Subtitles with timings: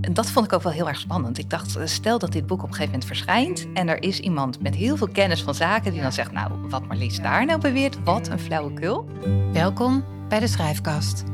[0.00, 1.38] En dat vond ik ook wel heel erg spannend.
[1.38, 4.20] Ik dacht, eh, stel dat dit boek op een gegeven moment verschijnt en er is
[4.20, 7.60] iemand met heel veel kennis van zaken die dan zegt, nou, wat Marlies daar nou
[7.60, 9.08] beweert, wat een flauwekul.
[9.52, 11.24] Welkom bij de Schrijfkast.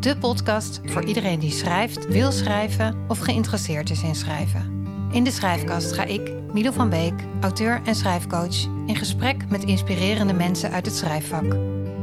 [0.00, 4.86] De podcast voor iedereen die schrijft, wil schrijven of geïnteresseerd is in schrijven.
[5.12, 10.32] In de Schrijfkast ga ik, Milo van Beek, auteur en schrijfcoach, in gesprek met inspirerende
[10.32, 11.54] mensen uit het schrijfvak.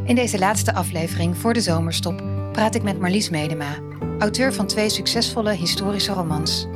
[0.03, 3.88] In deze laatste aflevering voor de zomerstop praat ik met Marlies Medema,
[4.19, 6.67] auteur van twee succesvolle historische romans.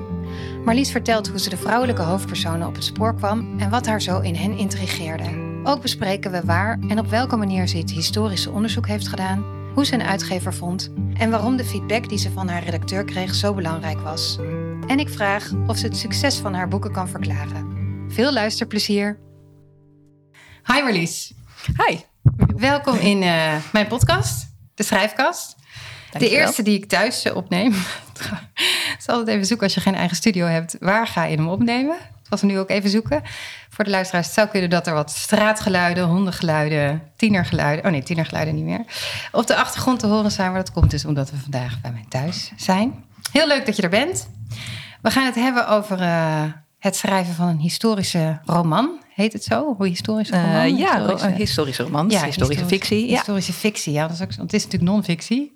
[0.65, 4.19] Marlies vertelt hoe ze de vrouwelijke hoofdpersonen op het spoor kwam en wat haar zo
[4.19, 5.51] in hen intrigeerde.
[5.63, 9.85] Ook bespreken we waar en op welke manier ze het historische onderzoek heeft gedaan, hoe
[9.85, 13.53] ze een uitgever vond en waarom de feedback die ze van haar redacteur kreeg zo
[13.53, 14.37] belangrijk was.
[14.87, 17.71] En ik vraag of ze het succes van haar boeken kan verklaren.
[18.07, 19.19] Veel luisterplezier.
[20.63, 21.33] Hi Marlies.
[21.77, 21.97] Hi.
[22.55, 25.55] Welkom in uh, mijn podcast, de Schrijfkast.
[26.17, 27.71] De eerste die ik thuis uh, opneem.
[27.73, 30.75] Ik zal het even zoeken als je geen eigen studio hebt.
[30.79, 31.95] Waar ga je hem opnemen?
[32.21, 33.21] Dat was nu ook even zoeken.
[33.69, 37.85] Voor de luisteraars het zou kunnen dat er wat straatgeluiden, hondengeluiden, tienergeluiden...
[37.85, 38.85] Oh nee, tienergeluiden niet meer.
[39.31, 40.51] Op de achtergrond te horen zijn.
[40.51, 43.03] Maar dat komt dus omdat we vandaag bij mijn thuis zijn.
[43.31, 44.29] Heel leuk dat je er bent.
[45.01, 46.43] We gaan het hebben over uh,
[46.79, 49.01] het schrijven van een historische roman.
[49.13, 49.75] Heet het zo?
[49.77, 50.71] Hoe historische roman?
[50.71, 52.09] Uh, ja, historische, historische roman.
[52.09, 53.07] Ja, historische fictie.
[53.07, 53.15] Ja.
[53.15, 54.07] Historische fictie, ja.
[54.07, 55.52] Dat is ook, want het is natuurlijk non-fictie.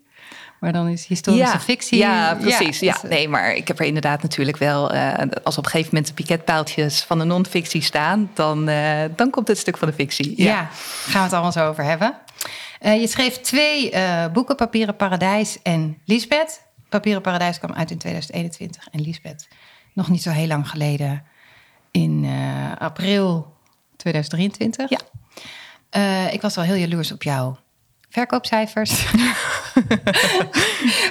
[0.59, 1.97] Maar dan is historische ja, fictie.
[1.97, 2.79] Ja, precies.
[2.79, 4.93] Ja, ja, nee, maar ik heb er inderdaad natuurlijk wel.
[4.93, 5.13] Uh,
[5.43, 9.47] als op een gegeven moment de piketpaaltjes van de non-fictie staan, dan, uh, dan komt
[9.47, 10.33] het stuk van de fictie.
[10.43, 12.17] Ja, ja gaan we het allemaal zo over hebben.
[12.81, 13.91] Uh, je schreef twee
[14.33, 16.61] boeken, Papieren Paradijs en Lisbeth.
[16.89, 19.47] Papieren Paradijs kwam uit in 2021 en Lisbeth
[19.93, 21.23] nog niet zo heel lang geleden
[21.91, 22.27] in
[22.77, 23.53] april
[23.95, 24.89] 2023.
[24.89, 26.29] Ja.
[26.29, 27.57] Ik was wel heel jaloers op jouw
[28.09, 29.05] verkoopcijfers.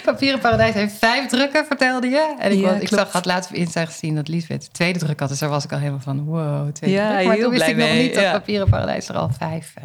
[0.05, 2.37] Papieren Paradijs heeft vijf drukken, vertelde je.
[2.39, 4.99] En ik, ja, was, ik zag, had laatst op Insta gezien dat Lisbeth de tweede
[4.99, 5.29] druk had.
[5.29, 7.27] Dus daar was ik al helemaal van, wow, tweede ja, druk.
[7.27, 9.85] Maar toen wist ik nog niet dat Papieren Paradijs er al vijf uh,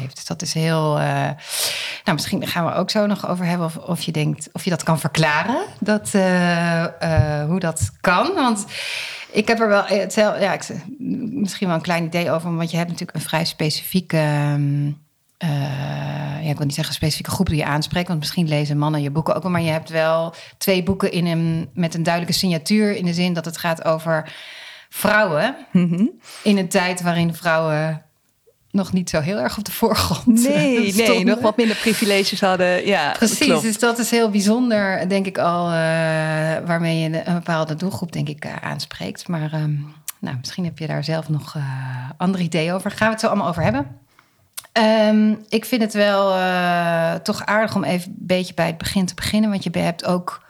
[0.00, 0.14] heeft.
[0.14, 0.98] Dus dat is heel.
[0.98, 1.04] Uh,
[2.04, 4.70] nou, misschien gaan we ook zo nog over hebben of, of je denkt of je
[4.70, 5.60] dat kan verklaren.
[5.80, 8.34] Dat, uh, uh, hoe dat kan.
[8.34, 8.66] Want
[9.30, 9.84] ik heb er wel
[10.14, 10.68] ja, ik,
[11.30, 12.56] misschien wel een klein idee over.
[12.56, 14.50] Want je hebt natuurlijk een vrij specifieke.
[14.52, 15.06] Um,
[15.38, 19.10] ja, ik wil niet zeggen specifieke groep die je aanspreekt, want misschien lezen mannen je
[19.10, 22.96] boeken ook wel, maar je hebt wel twee boeken in een, met een duidelijke signatuur
[22.96, 24.32] in de zin dat het gaat over
[24.88, 26.10] vrouwen mm -hmm.
[26.42, 28.02] in een tijd waarin vrouwen
[28.70, 30.26] nog niet zo heel erg op de voorgrond.
[30.26, 32.86] Nee, nee nog wat minder privileges hadden.
[32.86, 33.62] Ja, Precies, klopt.
[33.62, 35.72] dus dat is heel bijzonder, denk ik al, uh,
[36.66, 39.28] waarmee je een bepaalde doelgroep, denk ik, uh, aanspreekt.
[39.28, 41.62] Maar um, nou, misschien heb je daar zelf nog uh,
[42.16, 42.90] andere ideeën over.
[42.90, 43.86] Gaan we het zo allemaal over hebben.
[44.72, 49.06] Um, ik vind het wel uh, toch aardig om even een beetje bij het begin
[49.06, 49.50] te beginnen.
[49.50, 50.46] Want je hebt ook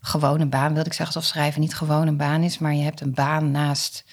[0.00, 2.58] gewoon een baan, wil ik zeggen, alsof schrijven niet gewoon een baan is.
[2.58, 4.04] Maar je hebt een baan naast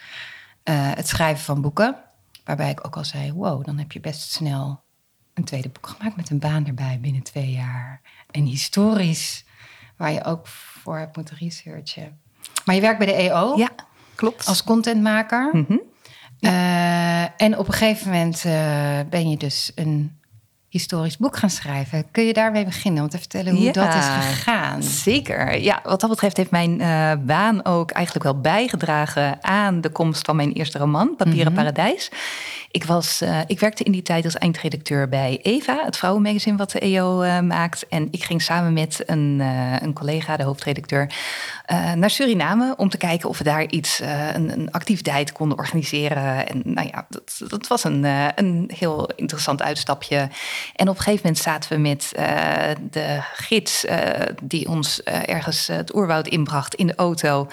[0.63, 1.95] uh, het schrijven van boeken.
[2.43, 4.81] Waarbij ik ook al zei, wow, dan heb je best snel
[5.33, 8.01] een tweede boek gemaakt met een baan erbij binnen twee jaar.
[8.31, 9.45] En historisch,
[9.97, 12.19] waar je ook voor hebt moeten researchen.
[12.65, 13.57] Maar je werkt bij de EO.
[13.57, 13.69] Ja,
[14.15, 14.45] klopt.
[14.45, 15.49] Als contentmaker.
[15.51, 15.81] Mm -hmm.
[16.39, 16.49] Ja.
[16.49, 20.19] uh, en op een gegeven moment uh, ben je dus een
[20.69, 22.11] historisch boek gaan schrijven.
[22.11, 24.83] Kun je daarmee beginnen om te vertellen hoe ja, dat is gegaan?
[24.83, 25.59] Zeker.
[25.59, 30.25] Ja, wat dat betreft heeft mijn uh, baan ook eigenlijk wel bijgedragen aan de komst
[30.25, 31.65] van mijn eerste roman, Papieren mm -hmm.
[31.65, 32.09] Paradijs.
[32.71, 36.71] Ik, was, uh, ik werkte in die tijd als eindredacteur bij Eva, het vrouwenmagazine wat
[36.71, 37.87] de EO uh, maakt.
[37.87, 39.39] En ik ging samen met een,
[39.81, 41.11] een collega, de hoofdredacteur,
[41.95, 43.99] naar Suriname om te kijken of we daar iets,
[44.33, 46.47] een, een, activiteit konden organiseren.
[46.47, 48.03] En nou ja, dat, dat was een,
[48.35, 50.29] een heel interessant uitstapje.
[50.75, 52.11] En op een gegeven moment zaten we met
[52.91, 53.85] de gids
[54.43, 57.47] die ons ergens het oerwoud inbracht in de auto.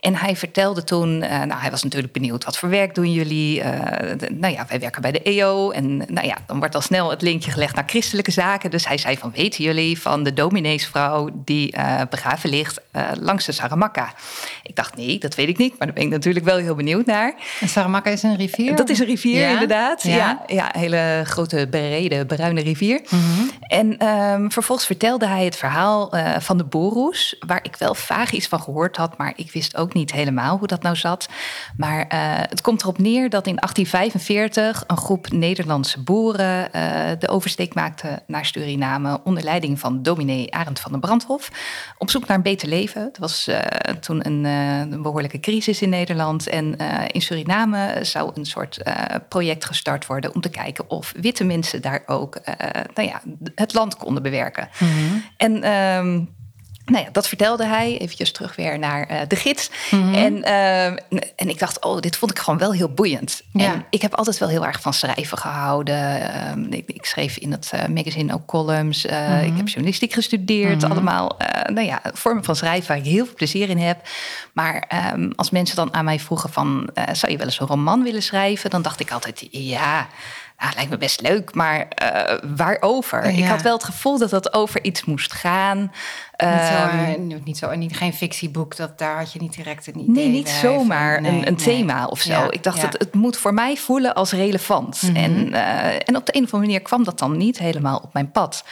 [0.00, 3.62] En hij vertelde toen, nou hij was natuurlijk benieuwd, wat voor werk doen jullie?
[3.62, 5.70] De, nou ja, wij werken bij de EO.
[5.70, 8.70] En nou ja, dan wordt al snel het linkje gelegd naar christelijke zaken.
[8.70, 11.74] Dus hij zei van, weten jullie van de domineesvrouw die
[12.10, 12.80] begraven ligt
[13.20, 14.12] langs de Saramaka?
[14.62, 15.78] Ik dacht, nee, dat weet ik niet.
[15.78, 17.34] Maar daar ben ik natuurlijk wel heel benieuwd naar.
[17.60, 18.76] En Saramaka is een rivier?
[18.76, 19.48] Dat is een rivier, ja?
[19.48, 20.02] inderdaad.
[20.02, 23.00] Ja, ja, ja hele grote bereden, bruine rivier.
[23.08, 23.50] Mm -hmm.
[23.60, 28.32] En um, vervolgens vertelde hij het verhaal uh, van de Boeroes, waar ik wel vaag
[28.32, 31.28] iets van gehoord had, maar ik wist ook niet helemaal hoe dat nou zat.
[31.76, 32.04] Maar
[32.48, 34.22] het komt erop neer dat in 1845
[34.56, 40.80] een groep Nederlandse boeren uh, de oversteek maakte naar Suriname onder leiding van dominee Arend
[40.80, 41.50] van der Brandhof,
[41.98, 43.02] op zoek naar een beter leven.
[43.02, 43.50] Het was
[44.00, 46.76] toen een, een, behoorlijke crisis in Nederland en
[47.06, 48.82] in Suriname zou een soort
[49.28, 52.40] project gestart worden om te kijken of witte mensen daar ook
[52.94, 53.22] nou ja,
[53.54, 54.68] het land konden bewerken.
[54.78, 55.24] Mm -hmm.
[55.36, 56.28] En um,
[56.84, 57.98] nou ja, dat vertelde hij.
[57.98, 59.70] Eventjes terug weer naar uh, de gids.
[59.90, 60.14] Mhm.
[60.14, 63.42] en, uh, en ik dacht, oh, dit vond ik gewoon wel heel boeiend.
[63.52, 63.72] Ja.
[63.72, 66.20] En ik heb altijd wel heel erg van schrijven gehouden.
[66.68, 69.06] Uh, ik, ik, schreef in het uh, magazine ook columns.
[69.06, 69.44] Mhm.
[69.44, 70.82] Ik heb journalistiek gestudeerd.
[70.82, 70.90] Mhm.
[70.90, 74.08] Allemaal, nou ja, vormen van schrijven waar ik heel veel plezier in heb.
[74.52, 78.02] Maar um, als mensen dan aan mij vroegen van, zou je wel eens een roman
[78.02, 78.70] willen schrijven?
[78.70, 80.08] Dan dacht ik altijd, ja...
[80.62, 83.24] Nou, lijkt me best leuk, maar uh, waarover?
[83.30, 83.38] Ja.
[83.38, 85.78] Ik had wel het gevoel dat dat over iets moest gaan.
[85.80, 85.90] Niet
[86.38, 90.14] zo, Ehm, niet zo niet, geen fictieboek, dat, daar had je niet direct een idee
[90.14, 91.64] Nee, niet zomaar van- nee, een, een nee.
[91.64, 92.30] thema of zo.
[92.30, 92.84] Ja, ik dacht, ja.
[92.84, 95.02] het, het moet voor mij voelen als relevant.
[95.02, 95.16] Mhm.
[95.16, 98.12] en, uh, en op de een of andere manier kwam dat dan niet helemaal op
[98.12, 98.64] mijn pad.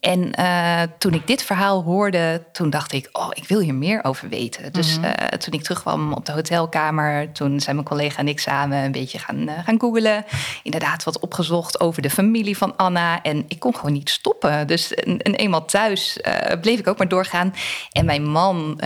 [0.00, 4.04] En uh, toen ik dit verhaal hoorde, toen dacht ik, oh, ik wil hier meer
[4.04, 4.72] over weten.
[4.72, 5.04] Dus Mhm.
[5.06, 8.92] uh, toen ik terugkwam op de hotelkamer, toen zijn mijn collega en ik samen een
[8.92, 10.24] beetje gaan, uh, gaan googelen.
[10.62, 13.22] Inderdaad, wat opgezocht over de familie van Anna.
[13.22, 14.66] En ik kon gewoon niet stoppen.
[14.66, 16.18] Dus en, en eenmaal thuis
[16.60, 17.54] bleef ik ook maar doorgaan.
[17.92, 18.80] En mijn man,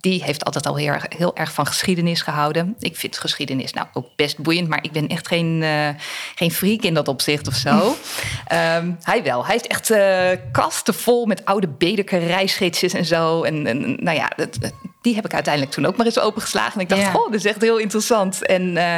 [0.00, 2.74] die heeft altijd al heel erg, heel erg van geschiedenis gehouden.
[2.78, 5.64] Ik vind geschiedenis nou ook best boeiend, maar ik ben echt geen,
[6.34, 7.96] geen freak in dat opzicht of zo.
[8.52, 9.44] um, hij wel.
[9.46, 9.90] Hij heeft echt
[10.52, 13.42] kasten vol met oude Bedeker reisgidsjes en zo.
[13.42, 14.58] En, en nou ja, dat,
[15.00, 16.74] die heb ik uiteindelijk toen ook maar eens opengeslagen.
[16.74, 17.10] En ik dacht, Ja.
[17.10, 18.46] goh, dat is echt heel interessant.
[18.46, 18.96] En uh,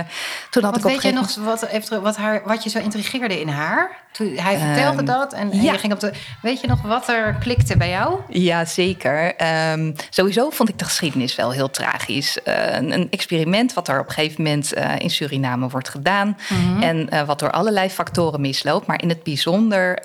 [0.50, 2.78] toen had Wat ik op weet een nog wat, even, wat, haar, wat je zo
[2.78, 4.02] intrigeerde in haar?
[4.14, 5.72] Toen, hij vertelde Ehm, dat en, en ja.
[5.72, 6.12] je ging op de.
[6.43, 8.20] Weet je nog wat er klikte bij jou?
[8.28, 9.37] Ja, zeker.
[9.37, 12.43] Ehm, sowieso vond ik de geschiedenis wel heel tragisch.
[12.43, 16.37] Eh, een, een experiment wat er op een gegeven moment eh, in Suriname wordt gedaan.
[16.49, 16.82] Mhm.
[16.82, 18.87] En eh, wat door allerlei factoren misloopt.
[18.87, 19.99] Maar in het bijzonder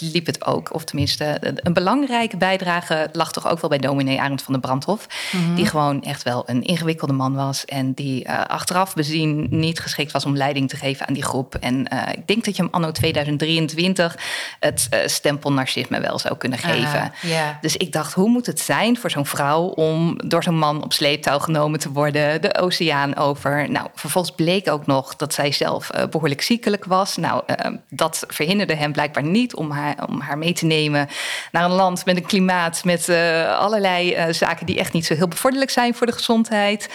[0.00, 0.74] liep het ook.
[0.74, 5.06] Of tenminste, een belangrijke bijdrage lag toch ook wel bij dominee Arend van der Brandhof.
[5.32, 5.54] Mhm.
[5.54, 7.64] Die gewoon echt wel een ingewikkelde man was.
[7.64, 11.54] En die achteraf bezien niet geschikt was om leiding te geven aan die groep.
[11.54, 12.90] En ik denk dat je hem anno
[13.36, 14.18] 2023
[14.60, 17.00] het eh, stempel narcisme wel zou kunnen geven.
[17.00, 17.58] Ah, ja.
[17.60, 20.92] Dus ik dacht, hoe moet het zijn voor zo'n vrouw om door zo'n man op
[20.92, 23.70] sleeptouw genomen te worden, de oceaan over?
[23.70, 27.16] Nou, vervolgens bleek ook nog dat zij zelf eh, behoorlijk ziekelijk was.
[27.16, 31.08] Nou, eh, dat verhinderde hem blijkbaar niet om haar, om haar mee te nemen
[31.52, 35.28] naar een land met een klimaat, met eh, allerlei zaken die echt niet zo heel
[35.28, 36.88] bevorderlijk zijn voor de gezondheid.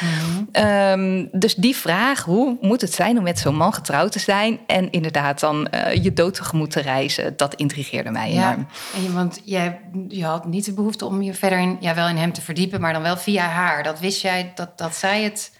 [0.51, 4.59] Ehm, dus die vraag, hoe moet het zijn om met zo'n man getrouwd te zijn
[4.67, 5.67] en inderdaad dan
[6.01, 8.67] je dood tegemoet te reizen, dat intrigeerde mij Ja, enorm.
[8.95, 12.17] en want jij je had niet de behoefte om je verder in, ja, wel in
[12.17, 13.83] hem te verdiepen, maar dan wel via haar.
[13.83, 15.51] Dat wist jij dat, dat zij het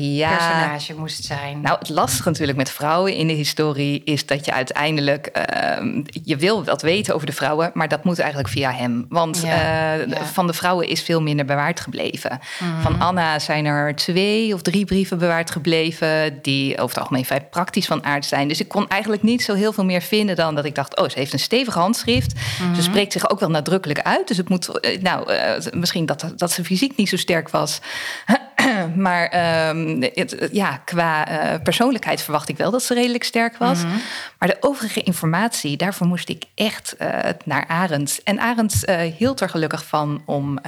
[0.00, 1.60] Ja, personage moest zijn.
[1.60, 6.36] Nou, het lastige natuurlijk met vrouwen in de historie is dat je uiteindelijk ehm, je
[6.36, 9.06] wil wat weten over de vrouwen, maar dat moet eigenlijk via hem.
[9.08, 10.24] Want Ja, eh, ja.
[10.24, 12.38] van de vrouwen is veel minder bewaard gebleven.
[12.58, 12.82] Mhm.
[12.82, 17.40] Van Anna zijn er twee of drie brieven bewaard gebleven, die over het algemeen vrij
[17.40, 18.48] praktisch van aard zijn.
[18.48, 21.08] Dus ik kon eigenlijk niet zo heel veel meer vinden dan dat ik dacht: oh,
[21.08, 22.32] ze heeft een stevig handschrift.
[22.34, 22.74] Mhm.
[22.74, 24.28] Ze spreekt zich ook wel nadrukkelijk uit.
[24.28, 27.80] Dus het moet, eh, nou, eh, misschien dat, dat ze fysiek niet zo sterk was.
[28.94, 33.82] Maar ehm, het, ja, qua eh, persoonlijkheid verwacht ik wel dat ze redelijk sterk was.
[33.82, 33.96] Mhm.
[34.38, 38.20] Maar de overige informatie, daarvoor moest ik echt eh, naar Arend.
[38.24, 40.58] En Arend eh, hield er gelukkig van om,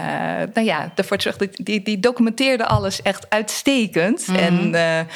[0.55, 4.27] nou ja, ervoor te zorgen, die, die, documenteerde alles echt uitstekend.
[4.27, 4.39] Mhm.
[4.39, 5.07] En,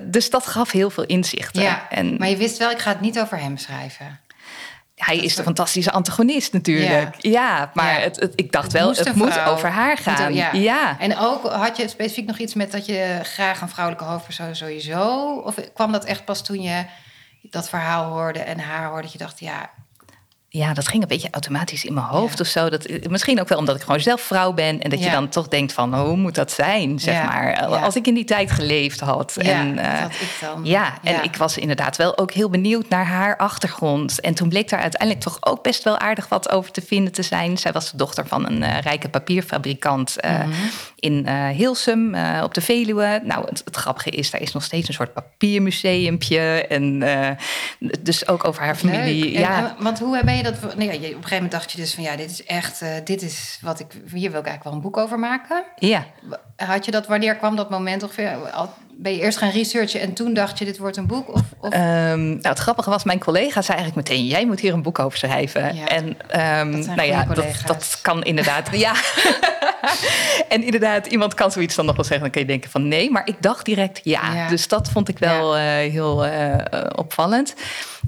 [0.00, 1.62] dus dat gaf heel veel inzichten.
[1.62, 4.20] ja, en maar je wist wel, ik ga het niet over hem schrijven.
[4.94, 7.14] Hij is de fantastische antagonist natuurlijk.
[7.18, 8.00] Ja, maar Ja.
[8.00, 10.34] Het, het- ik dacht Het wel, het moet over haar Moet- gaan.
[10.34, 10.52] ja.
[10.52, 10.96] ja.
[10.98, 15.32] En ook had je specifiek nog iets met dat je graag een vrouwelijke hoofdpersoon sowieso?
[15.44, 16.84] Of kwam dat echt pas toen je
[17.42, 19.70] dat verhaal hoorde en haar hoorde dat je dacht, ja,
[20.56, 22.40] ja, dat ging een beetje automatisch in mijn hoofd Ja.
[22.44, 22.68] of zo.
[22.68, 24.80] Dat, misschien ook wel omdat ik gewoon zelf vrouw ben.
[24.80, 27.66] En dat je dan toch denkt van, hoe moet dat zijn, zeg Ja, maar.
[27.66, 29.36] Als ik in die tijd geleefd had.
[29.40, 30.60] ja en, dat eh, had ik dan.
[30.64, 34.20] ja, en ik was inderdaad wel ook heel benieuwd naar haar achtergrond.
[34.20, 37.22] En toen bleek daar uiteindelijk toch ook best wel aardig wat over te vinden te
[37.22, 37.58] zijn.
[37.58, 40.50] Zij was de dochter van een eh, rijke papierfabrikant eh, Mhm.
[41.04, 43.20] In eh, Hilsum eh, op de Veluwe.
[43.24, 46.66] Nou, het, het grappige is, daar is nog steeds een soort papiermuseumpje.
[46.68, 47.30] En eh,
[48.00, 49.24] dus ook over haar familie.
[49.24, 49.32] Leuk.
[49.40, 50.76] Ja, en- want hoe ben je dat?
[50.76, 52.82] Nee, ja, je- op een gegeven moment dacht je dus van ja, dit is echt,
[53.04, 55.62] dit is wat ik hier wil ik eigenlijk wel een boek over maken.
[55.78, 56.04] ja.
[56.56, 57.06] Had je dat?
[57.06, 58.28] Wanneer kwam dat moment ongeveer?
[58.50, 61.34] Al- Ben je eerst gaan researchen en toen dacht je dit wordt een boek?
[61.34, 61.72] Of, of...
[61.72, 64.98] Ehm, nou, het grappige was, mijn collega zei eigenlijk meteen: jij moet hier een boek
[64.98, 65.74] over schrijven.
[65.74, 68.68] Ja, en ehm, dat nou ja, dat, dat kan inderdaad.
[68.72, 68.92] ja.
[70.48, 72.22] En inderdaad, iemand kan zoiets dan nog wel zeggen.
[72.22, 73.10] Dan kun je denken van nee.
[73.10, 74.48] Maar ik dacht direct ja.
[74.48, 76.54] Dus dat vond ik wel uh, heel uh,
[76.94, 77.54] opvallend.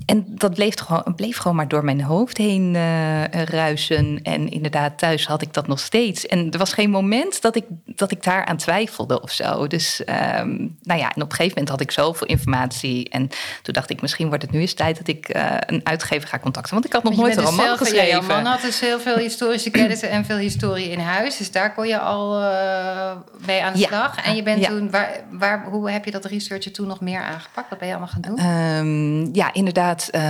[0.06, 4.20] En dat bleef gewoon, bleef gewoon maar door mijn hoofd heen uh, ruisen.
[4.22, 6.26] En inderdaad, thuis had ik dat nog steeds.
[6.26, 9.66] En er was geen moment dat ik, dat ik daar aan twijfelde of zo.
[9.66, 13.08] Dus um, nou ja, en op een gegeven moment had ik zoveel informatie.
[13.08, 13.28] En
[13.62, 15.28] toen dacht ik, misschien wordt het nu eens tijd dat ik
[15.66, 16.72] een uitgever ga contacten.
[16.72, 18.06] Want ik had nog nooit een roman zelf, geschreven.
[18.06, 21.36] Ja, man had dus heel veel historische kennis en veel historie in huis.
[21.36, 23.12] Dus daar kon je al uh,
[23.46, 23.86] mee aan de ja.
[23.86, 24.24] slag.
[24.24, 24.68] En je bent ja.
[24.68, 27.70] toen, waar, waar, hoe heb je dat research toen nog meer aangepakt?
[27.70, 28.46] Wat ben je allemaal gaan doen?
[28.46, 30.20] Um, ja, inderdaad uh,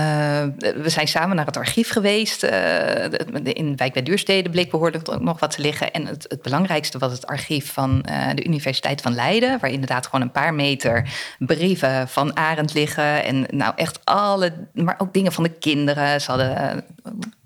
[0.75, 2.43] we zijn samen naar het archief geweest.
[2.43, 3.03] Uh,
[3.43, 5.91] in Wijk bij Duurstede bleek behoorlijk ook nog wat te liggen.
[5.91, 8.01] En het, het belangrijkste was het archief van
[8.35, 9.59] de Universiteit van Leiden.
[9.59, 13.23] Waar inderdaad gewoon een paar meter brieven van Arend liggen.
[13.23, 16.21] En nou echt alle, maar ook dingen van de kinderen.
[16.21, 16.83] Ze hadden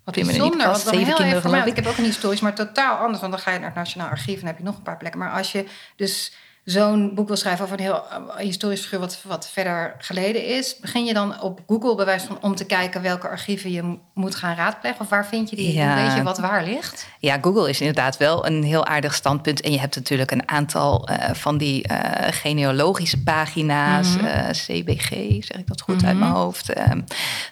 [0.03, 3.19] wat bijzonder, want dan heel kinderen, even, Ik heb ook een historisch, maar totaal anders.
[3.19, 5.19] Want dan ga je naar het Nationaal Archief en heb je nog een paar plekken.
[5.19, 5.65] Maar als je
[5.95, 10.45] dus zo'n boek wil schrijven over een heel uh, historisch figuur wat, wat verder geleden
[10.45, 14.35] is, begin je dan op Google bewijs van om te kijken welke archieven je moet
[14.35, 14.99] gaan raadplegen?
[14.99, 15.73] Of waar vind je die?
[15.73, 16.03] Ja.
[16.03, 17.07] Weet je wat waar ligt?
[17.19, 19.61] Ja, Google is inderdaad wel een heel aardig standpunt.
[19.61, 21.97] En je hebt natuurlijk een aantal uh, van die uh,
[22.31, 24.51] genealogische pagina's, mm -hmm.
[24.51, 25.09] CBG,
[25.43, 26.09] zeg ik dat goed mm -hmm.
[26.09, 26.77] uit mijn hoofd.
[26.77, 27.03] Um,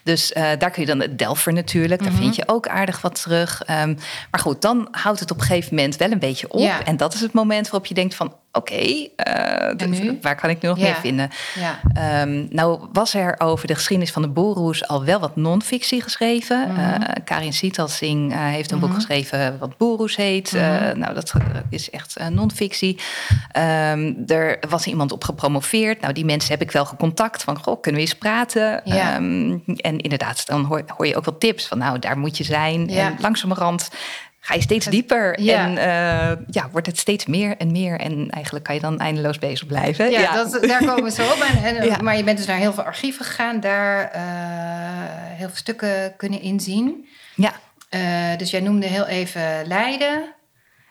[0.04, 2.24] dus daar kun je dan Delver natuurlijk, daar mm -hmm.
[2.24, 3.62] vind je ook aardig wat terug.
[3.70, 3.98] Um,
[4.30, 6.60] maar goed, dan houdt het op een gegeven moment wel een beetje op.
[6.60, 6.84] Ja.
[6.84, 9.10] En dat is het moment waarop je denkt van oké, okay,
[9.74, 10.84] uh, waar kan ik nu nog ja.
[10.84, 11.30] meer vinden?
[11.54, 12.22] Ja.
[12.22, 16.68] Um, nou was er over de geschiedenis van de Boeroes al wel wat non-fictie geschreven.
[16.68, 17.02] Mm -hmm.
[17.02, 18.90] uh, Karin Sietalsing uh, heeft een mm -hmm.
[18.90, 20.52] boek geschreven wat Boeroes heet.
[20.52, 20.98] Mm -hmm.
[20.98, 21.32] nou, dat
[21.70, 22.98] is echt non-fictie.
[23.58, 26.00] Um, er was iemand op gepromoveerd.
[26.00, 28.80] Nou, die mensen heb ik wel gecontact van, goh, kunnen we eens praten?
[28.84, 29.16] Ja.
[29.16, 32.44] Um, en inderdaad, dan hoor, hoor, je ook wel tips van, nou, daar moet je
[32.44, 32.88] zijn.
[32.88, 33.90] En langzamerhand
[34.40, 35.64] ga je steeds dieper ja.
[35.64, 38.00] en uh, ja, wordt het steeds meer en meer.
[38.00, 40.10] En eigenlijk kan je dan eindeloos bezig blijven.
[40.10, 40.34] Ja, ja.
[40.34, 41.40] Dat, daar komen we zo op.
[41.40, 41.96] En, en, ja.
[42.02, 44.20] Maar je bent dus naar heel veel archieven gegaan, daar uh,
[45.36, 47.08] heel veel stukken kunnen inzien.
[47.34, 47.52] Ja.
[47.90, 50.34] Uh, dus jij noemde heel even Leiden.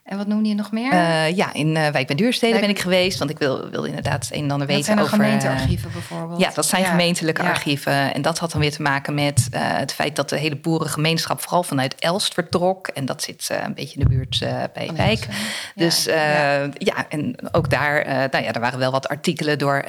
[0.10, 0.94] En wat noemde je nog meer?
[0.94, 2.66] Uh, ja, in uh, Wijk bij Duurstede Wijk...
[2.66, 3.18] ben ik geweest.
[3.18, 4.96] Want ik wil, wil inderdaad een en ander weten over...
[4.96, 6.40] Dat zijn gemeentearchieven bijvoorbeeld?
[6.40, 6.90] Ja, dat zijn ja.
[6.90, 7.50] gemeentelijke ja.
[7.50, 8.14] archieven.
[8.14, 11.42] En dat had dan weer te maken met uh, het feit dat de hele boerengemeenschap...
[11.42, 12.88] vooral vanuit Elst vertrok.
[12.88, 14.40] En dat zit een beetje in de buurt
[14.74, 15.28] bij Wijk.
[15.76, 16.70] Dus ja.
[16.74, 17.06] ja.
[17.10, 18.06] en ook daar...
[18.06, 19.84] nou ja, er waren wel wat artikelen door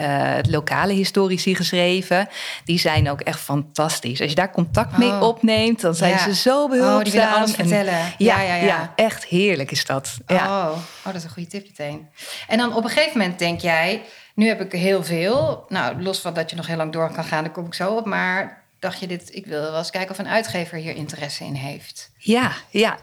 [0.48, 2.28] lokale historici geschreven.
[2.64, 4.20] Die zijn ook echt fantastisch.
[4.20, 5.22] Als je daar contact mee oh.
[5.22, 6.98] opneemt, dan zijn ze zo behulpzaam.
[6.98, 7.98] Oh, die willen alles en, vertellen.
[8.18, 10.09] Ja, ja, ja, echt heerlijk is dat.
[10.26, 10.44] Ja.
[10.44, 10.72] Oh.
[10.72, 12.08] oh, dat is een goede tip meteen.
[12.48, 14.02] En dan op een gegeven moment denk jij,
[14.34, 15.64] nu heb ik heel veel.
[15.68, 17.94] Nou, los van dat je nog heel lang door kan gaan, daar kom ik zo
[17.94, 18.06] op.
[18.06, 21.54] Maar dacht je dit, ik wil wel eens kijken of een uitgever hier interesse in
[21.54, 22.10] heeft.
[22.16, 22.98] Ja, ja.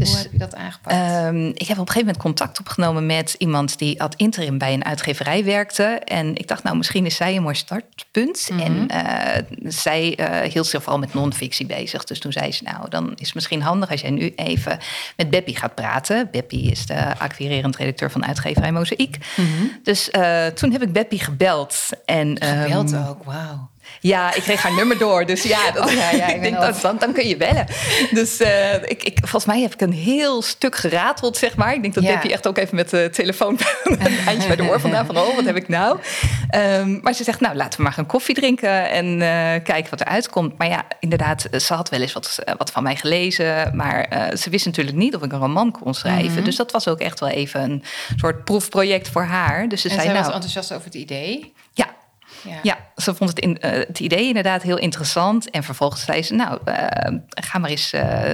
[0.00, 1.26] Dus, Hoe heb je dat aangepakt?
[1.26, 4.72] Um, ik heb op een gegeven moment contact opgenomen met iemand die ad interim bij
[4.72, 5.82] een uitgeverij werkte.
[6.04, 8.48] En ik dacht, nou, misschien is zij een mooi startpunt.
[8.52, 8.88] Mm -hmm.
[8.88, 12.04] En uh, zij uh, hield zich vooral met non-fictie bezig.
[12.04, 14.78] Dus toen zei ze, nou, dan is het misschien handig als jij nu even
[15.16, 16.28] met Beppie gaat praten.
[16.30, 19.18] Beppie is de acquirerend redacteur van uitgeverij Mozaïek.
[19.36, 19.78] Mm -hmm.
[19.82, 21.88] Dus uh, toen heb ik Beppie gebeld.
[22.04, 23.70] En, gebeld um, ook, wauw.
[24.00, 25.26] Ja, ik kreeg haar nummer door.
[25.26, 27.66] Dus ja, dat, oh, ja, ja ik denk dat, dan, dan kun je bellen.
[28.10, 31.74] Dus uh, ik, ik, volgens mij heb ik een heel stuk gerateld, zeg maar.
[31.74, 32.10] Ik denk dat ja.
[32.10, 35.06] heb je echt ook even met de telefoon een eindje bij de oor vandaan.
[35.06, 35.98] Van, oh, wat heb ik nou?
[36.54, 40.00] Um, maar ze zegt, nou, laten we maar gaan koffie drinken en uh, kijken wat
[40.00, 40.58] er uitkomt.
[40.58, 43.76] Maar ja, inderdaad, ze had wel eens wat, wat van mij gelezen.
[43.76, 46.28] Maar uh, ze wist natuurlijk niet of ik een roman kon schrijven.
[46.28, 46.44] Mm -hmm.
[46.44, 47.84] Dus dat was ook echt wel even een
[48.16, 49.68] soort proefproject voor haar.
[49.68, 51.52] Dus ze en zei, zij nou, was enthousiast over het idee?
[51.72, 51.86] Ja,
[52.42, 52.58] ja.
[52.62, 52.78] ja.
[52.96, 55.50] ze vond het, in, uh, het idee inderdaad heel interessant.
[55.50, 56.74] En vervolgens zei ze, nou, uh,
[57.28, 58.32] ga maar eens uh,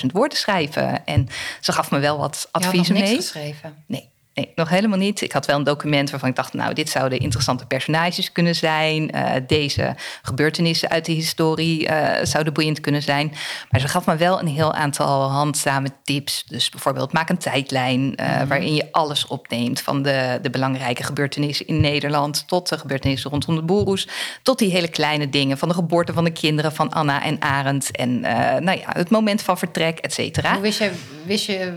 [0.00, 1.06] 10.000 woorden schrijven.
[1.06, 1.28] En
[1.60, 3.02] ze gaf me wel wat adviezen mee.
[3.02, 3.16] mee.
[3.16, 3.84] geschreven?
[3.86, 4.09] Nee.
[4.40, 5.20] Nee, nog helemaal niet.
[5.20, 9.10] Ik had wel een document waarvan ik dacht, nou, dit zouden interessante personages kunnen zijn.
[9.14, 13.32] Uh, deze gebeurtenissen uit de historie uh, zouden boeiend kunnen zijn.
[13.70, 16.44] Maar ze gaf me wel een heel aantal handzame tips.
[16.46, 18.48] Dus bijvoorbeeld, maak een tijdlijn uh, mm -hmm.
[18.48, 19.80] waarin je alles opneemt.
[19.80, 24.08] Van de, de belangrijke gebeurtenissen in Nederland tot de gebeurtenissen rondom de boeroes.
[24.42, 27.90] Tot die hele kleine dingen van de geboorte van de kinderen van Anna en Arend.
[27.90, 28.20] En
[28.64, 30.52] nou ja, het moment van vertrek, et cetera.
[30.52, 30.90] Hoe wist je,
[31.24, 31.72] wist je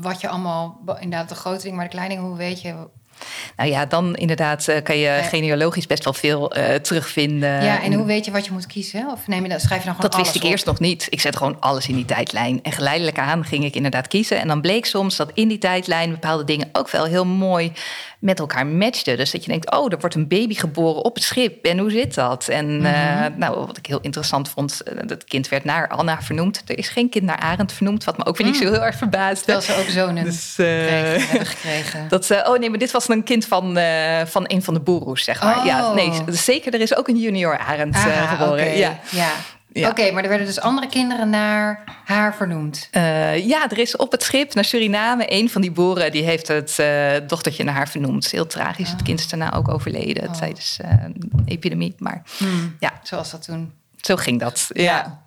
[0.00, 2.88] wat je allemaal, inderdaad de grote dingen, maar de kleine dingen, hoe weet je
[3.56, 7.64] Nou ja, dan inderdaad uh, kan je genealogisch best wel veel uh, terugvinden.
[7.64, 9.10] Ja, en hoe weet je wat je moet kiezen?
[9.12, 10.50] Of neem je dat, schrijf je dan gewoon Dat wist ik op?
[10.50, 11.06] eerst nog niet.
[11.10, 12.62] Ik zet gewoon alles in die tijdlijn.
[12.62, 14.40] En geleidelijk aan ging ik inderdaad kiezen.
[14.40, 17.72] En dan bleek soms dat in die tijdlijn bepaalde dingen ook wel heel mooi
[18.18, 19.16] met elkaar matchten.
[19.16, 21.64] Dus dat je denkt, oh, er wordt een baby geboren op het schip.
[21.64, 22.48] En hoe zit dat?
[22.48, 23.38] En mm -hmm.
[23.38, 26.62] nou, wat ik heel interessant vond, dat kind werd naar Anna vernoemd.
[26.66, 28.96] Er is geen kind naar Arend vernoemd, wat me ook weer niet zo heel erg
[28.96, 29.44] verbaasde.
[29.44, 32.08] Terwijl ze ook zonen dus, uh, hebben gekregen.
[32.08, 35.24] Dat, oh nee, maar dit was een kind van, uh, van een van de boeroes,
[35.24, 35.58] zeg maar.
[35.58, 35.64] Oh.
[35.64, 38.52] Ja, nee, zeker, er is ook een junior Arend ah, geboren.
[38.52, 38.78] Okay.
[38.78, 38.98] Ja.
[39.10, 39.30] ja.
[39.72, 39.88] Ja.
[39.88, 42.88] Oké, okay, maar er werden dus andere kinderen naar haar vernoemd.
[42.92, 46.48] Uh, ja, er is op het schip naar Suriname een van die boeren die heeft
[46.48, 48.30] het uh, dochtertje naar haar vernoemd.
[48.30, 48.86] Heel tragisch.
[48.86, 48.92] Oh.
[48.92, 50.34] Het kind is daarna ook overleden oh.
[50.34, 51.94] tijdens uh, een epidemie.
[51.98, 52.76] Maar hmm.
[52.80, 53.72] ja, zoals dat toen.
[54.00, 54.70] Zo ging dat.
[54.72, 54.82] Ja.
[54.82, 55.22] ja.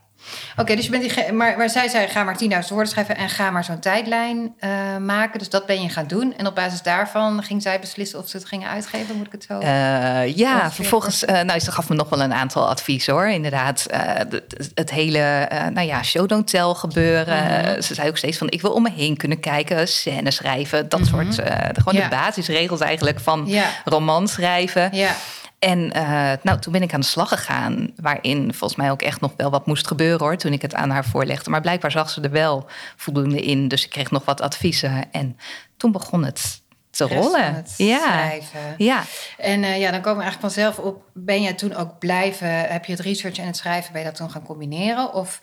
[0.51, 3.15] Oké, okay, dus je bent die, maar, maar zij zei: ga maar 10.000 woorden schrijven
[3.15, 5.39] en ga maar zo'n tijdlijn uh, maken.
[5.39, 6.33] Dus dat ben je gaan doen.
[6.37, 9.15] En op basis daarvan ging zij beslissen of ze het gingen uitgeven.
[9.15, 9.59] Moet ik het zo?
[9.59, 13.27] Uh, ja, vervolgens, uh, nou, ze gaf me nog wel een aantal adviezen hoor.
[13.27, 17.65] Inderdaad, het, het, hele, nou ja, show don't tell gebeuren.
[17.65, 17.81] -hmm.
[17.81, 20.99] Ze zei ook steeds van: ik wil om me heen kunnen kijken, scène schrijven, dat
[20.99, 21.09] -hmm.
[21.09, 22.09] soort, gewoon ja.
[22.09, 23.65] de basisregels eigenlijk van ja.
[23.85, 24.89] roman schrijven.
[24.91, 25.15] Ja.
[25.63, 29.21] En uh, nou, toen ben ik aan de slag gegaan, waarin volgens mij ook echt
[29.21, 31.49] nog wel wat moest gebeuren hoor, toen ik het aan haar voorlegde.
[31.49, 32.65] Maar blijkbaar zag ze er wel
[32.95, 35.11] voldoende in, dus ik kreeg nog wat adviezen.
[35.11, 35.37] En
[35.77, 37.55] toen begon het te rollen.
[37.55, 37.99] Het ja.
[37.99, 38.75] Schrijven.
[38.77, 39.03] ja.
[39.37, 41.03] En uh, ja, dan komen we eigenlijk vanzelf op.
[41.13, 42.59] Ben jij toen ook blijven?
[42.59, 45.13] Heb je het research en het schrijven, ben je dat toen gaan combineren?
[45.13, 45.41] Of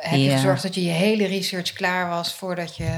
[0.00, 2.90] heb je gezorgd dat je je hele research klaar was voordat je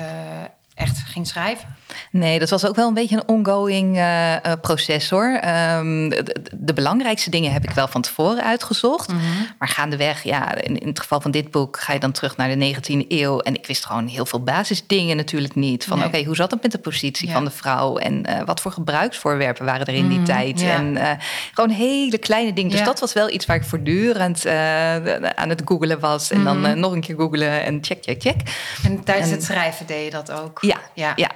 [0.77, 1.77] echt ging schrijven?
[2.11, 5.41] Nee, dat was ook wel een beetje een ongoing uh, uh, proces hoor.
[5.77, 9.09] Um, de, de, belangrijkste dingen heb ik wel van tevoren uitgezocht.
[9.13, 9.21] Mhm.
[9.59, 12.49] Maar gaandeweg, ja, in, in, het geval van dit boek ga je dan terug naar
[12.59, 13.39] de 19e eeuw.
[13.41, 15.85] En ik wist gewoon heel veel basisdingen natuurlijk niet.
[15.85, 16.07] Van Nee.
[16.07, 17.33] oké, hoe zat het met de positie Ja.
[17.35, 17.97] van de vrouw?
[17.97, 20.61] En uh, wat voor gebruiksvoorwerpen waren er in die Mhm, tijd?
[20.61, 20.75] ja.
[20.75, 21.11] En uh,
[21.53, 22.71] gewoon hele kleine dingen.
[22.71, 22.85] Dus Ja.
[22.87, 26.31] dat was wel iets waar ik voortdurend aan het googelen was.
[26.31, 26.79] En dan Mhm.
[26.79, 28.37] nog een keer googelen en check, check, check.
[28.85, 30.59] En tijdens En- het schrijven deed je dat ook?
[30.67, 31.13] Ja, Ja.
[31.17, 31.31] ja.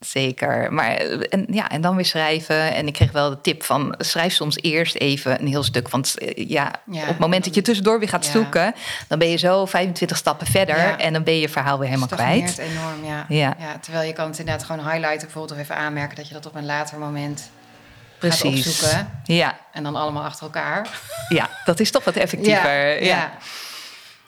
[0.00, 0.72] Zeker.
[0.72, 2.74] Maar en, ja, en dan weer schrijven.
[2.74, 5.88] En ik kreeg wel de tip van schrijf soms eerst even een heel stuk.
[5.88, 8.30] Want eh, ja, Ja, op het moment dat je tussendoor weer gaat ja.
[8.30, 8.74] zoeken,
[9.08, 10.98] dan ben je zo 25 stappen verder Ja.
[10.98, 12.70] en dan ben je je verhaal weer helemaal Stagneert kwijt.
[12.70, 13.54] enorm, ja.
[13.58, 13.78] Ja.
[13.80, 16.54] Terwijl je kan het inderdaad gewoon highlighten, bijvoorbeeld of even aanmerken dat je dat op
[16.54, 18.66] een later moment gaat Precies.
[18.66, 19.20] opzoeken.
[19.24, 20.88] Ja, En dan allemaal achter elkaar.
[21.28, 23.02] ja, dat is toch wat effectiever.
[23.04, 23.32] Ja,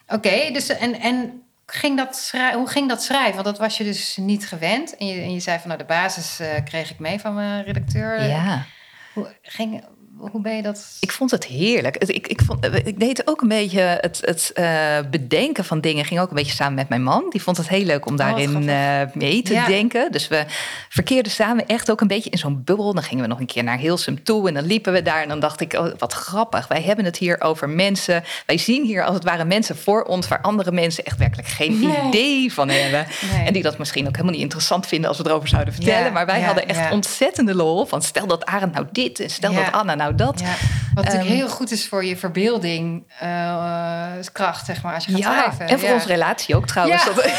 [0.08, 1.42] Oké, dus en, en
[1.74, 3.34] ging dat hoe ging dat schrijven?
[3.34, 4.96] Want dat was je dus niet gewend.
[4.96, 7.64] En je, en je zei van nou, de basis eh, kreeg ik mee van mijn
[7.64, 8.22] redacteur.
[8.22, 8.64] ja.
[9.12, 9.84] Hoe, ging,
[10.18, 10.96] hoe ben je dat?
[11.00, 11.96] Ik vond het heerlijk.
[11.96, 16.04] Ik, ik, vond, ik deed ook een beetje het, het eh, bedenken van dingen.
[16.04, 17.26] Ging ook een beetje samen met mijn man.
[17.30, 19.66] Die vond het heel leuk om wat daarin eh, mee te Ja.
[19.66, 20.12] denken.
[20.12, 20.44] Dus we
[20.88, 22.94] verkeerden samen echt ook een beetje in zo'n bubbel.
[22.94, 24.48] Dan gingen we nog een keer naar Hilsum toe.
[24.48, 25.22] En dan liepen we daar.
[25.22, 26.68] En dan dacht ik, oh, wat grappig.
[26.68, 28.24] Wij hebben het hier over mensen.
[28.46, 30.28] Wij zien hier als het ware mensen voor ons...
[30.28, 32.02] waar andere mensen echt werkelijk geen Nee.
[32.08, 33.06] idee van hebben.
[33.32, 33.46] Nee.
[33.46, 35.08] En die dat misschien ook helemaal niet interessant vinden...
[35.08, 36.04] als we erover zouden vertellen.
[36.04, 37.86] Ja, maar wij ja, hadden echt ontzettende lol.
[37.86, 40.40] Van stel dat Arend nou dit en stel dat Anna nou dat.
[40.40, 40.46] Ja,
[40.94, 45.10] wat natuurlijk Ehm, heel goed is voor je verbeelding, eh, kracht, zeg maar, als je
[45.10, 45.68] gaat Ja, schrijven.
[45.68, 45.94] en voor Ja.
[45.94, 47.04] onze relatie ook trouwens.
[47.04, 47.12] Ja.
[47.12, 47.30] Dat-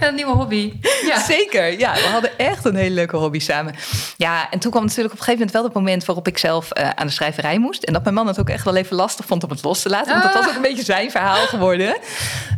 [0.08, 0.72] Een nieuwe hobby.
[1.06, 1.20] Ja.
[1.20, 1.94] Zeker, ja.
[1.94, 3.74] We hadden echt een hele leuke hobby samen.
[4.16, 6.04] Ja, en toen kwam natuurlijk op een gegeven moment wel het moment...
[6.04, 7.82] waarop ik zelf eh, aan de schrijverij moest.
[7.82, 9.88] En dat mijn man het ook echt wel even lastig vond om het los te
[9.88, 10.10] laten.
[10.12, 10.38] Want dat Ah.
[10.40, 11.96] was ook een beetje zijn verhaal geworden.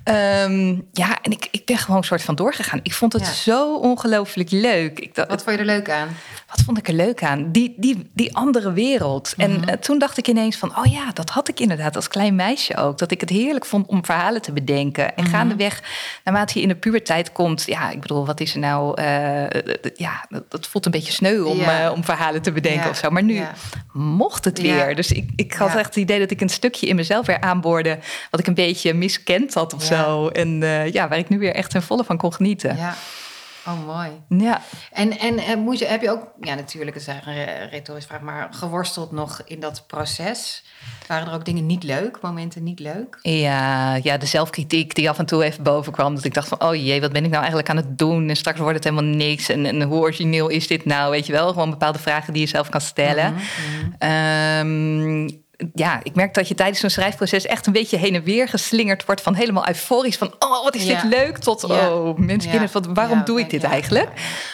[0.05, 2.81] Ehm, ja, en ik, ik ben gewoon een soort van doorgegaan.
[2.83, 3.33] Ik vond het Ja.
[3.33, 4.98] zo ongelooflijk leuk.
[5.01, 6.09] Ik dacht, Wat vond je er leuk aan?
[6.57, 7.53] Wat vond ik er leuk aan?
[7.53, 9.35] Die, die, die andere wereld.
[9.37, 9.51] Mhm.
[9.51, 12.35] En eh, toen dacht ik ineens van, oh ja, dat had ik inderdaad als klein
[12.35, 12.99] meisje ook.
[12.99, 15.05] Dat ik het heerlijk vond om verhalen te bedenken.
[15.05, 15.15] Mhm.
[15.15, 15.83] En gaandeweg,
[16.25, 17.65] naarmate je in de puberteit komt...
[17.67, 19.01] ja, ik bedoel, wat is er nou...
[19.01, 19.45] eh,
[19.95, 21.85] ja, dat, voelt een beetje sneu om, Ja.
[21.85, 22.88] eh, om verhalen te bedenken Ja.
[22.91, 23.11] of zo.
[23.11, 23.53] Maar nu Ja.
[23.93, 24.95] mocht het weer.
[24.95, 27.99] Dus ik, ik had echt het idee dat ik een stukje in mezelf weer aanboorde...
[28.31, 30.29] wat ik een beetje miskend had of zo.
[30.29, 30.61] En
[30.93, 32.77] ja, waar ik nu weer echt ten volle van kon genieten.
[32.77, 32.95] Ja.
[33.66, 34.11] Oh, mooi.
[34.29, 34.61] ja.
[34.92, 38.20] En, en, en moet je, heb je ook, ja natuurlijk, is een re- retorische vraag,
[38.20, 40.64] maar geworsteld nog in dat proces?
[41.07, 43.18] Waren er ook dingen niet leuk, momenten niet leuk?
[43.22, 46.14] Ja, ja, de zelfkritiek die af en toe even boven kwam.
[46.14, 48.29] Dat ik dacht van, oh jee, wat ben ik nou eigenlijk aan het doen?
[48.29, 49.48] En straks wordt het helemaal niks.
[49.48, 51.11] En, en hoe origineel is dit nou?
[51.11, 53.35] Weet je wel, gewoon bepaalde vragen die je zelf kan stellen.
[53.98, 55.29] Ehm,
[55.75, 59.05] ja, ik merk dat je tijdens zo'n schrijfproces echt een beetje heen en weer geslingerd
[59.05, 59.20] wordt.
[59.20, 61.03] Van helemaal euforisch van, oh wat is Ja.
[61.03, 61.38] dit leuk.
[61.38, 61.92] Tot, Ja.
[61.94, 62.59] oh mensen, Ja.
[62.59, 64.09] kinderen, wat, waarom Ja, doe ik dit eigenlijk?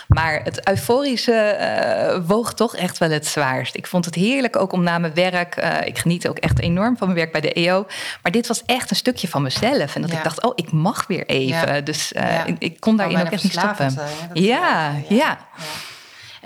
[0.09, 3.75] Maar het euforische eh, woog toch echt wel het zwaarst.
[3.77, 5.57] Ik vond het heerlijk ook om na mijn werk.
[5.57, 7.87] eh, ik geniet ook echt enorm van mijn werk bij de EO.
[8.23, 9.94] Maar dit was echt een stukje van mezelf.
[9.94, 11.85] En dat ik dacht, oh, ik mag weer even.
[11.85, 13.99] Dus eh, ik, ik kon daarin Kan ook echt niet stoppen.
[14.33, 15.38] Ja, ja.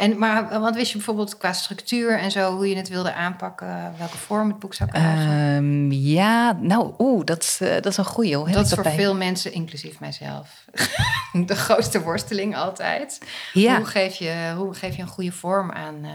[0.03, 3.95] En, maar wat wist je bijvoorbeeld qua structuur en zo, hoe je het wilde aanpakken,
[3.99, 5.31] welke vorm het boek zou krijgen?
[5.31, 8.37] Ehm, ja, nou, oeh, dat, uh, dat is een goeie.
[8.37, 10.62] Hoe dat is voor veel mensen, inclusief mijzelf,
[11.46, 13.20] de grootste worsteling altijd.
[13.52, 13.76] Ja.
[13.76, 15.94] Hoe, geef je, hoe geef je een goede vorm aan?
[16.02, 16.11] Uh,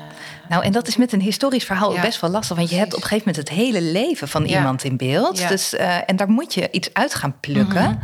[0.49, 2.93] nou, en dat is met een historisch verhaal ja, best wel lastig, want je hebt
[2.93, 4.57] op een gegeven moment het hele leven van ja.
[4.57, 5.47] iemand in beeld.
[5.47, 7.89] Dus, uh, en daar moet je iets uit gaan plukken.
[7.89, 8.01] Mm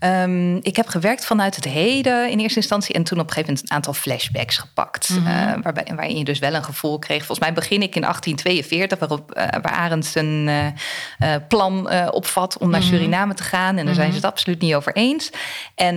[0.00, 0.56] -hmm.
[0.56, 3.52] um, ik heb gewerkt vanuit het heden in eerste instantie en toen op een gegeven
[3.52, 5.08] moment een aantal flashbacks gepakt.
[5.08, 5.26] Mm -hmm.
[5.26, 7.18] uh, waarbij, waarin je dus wel een gevoel kreeg.
[7.18, 9.30] Volgens mij begin ik in 1842, waarop,
[9.62, 10.50] waar Arends een
[11.48, 12.94] plan opvat om naar Mhm.
[12.94, 13.76] Suriname te gaan.
[13.76, 15.30] En daar zijn ze het absoluut niet over eens.
[15.74, 15.95] En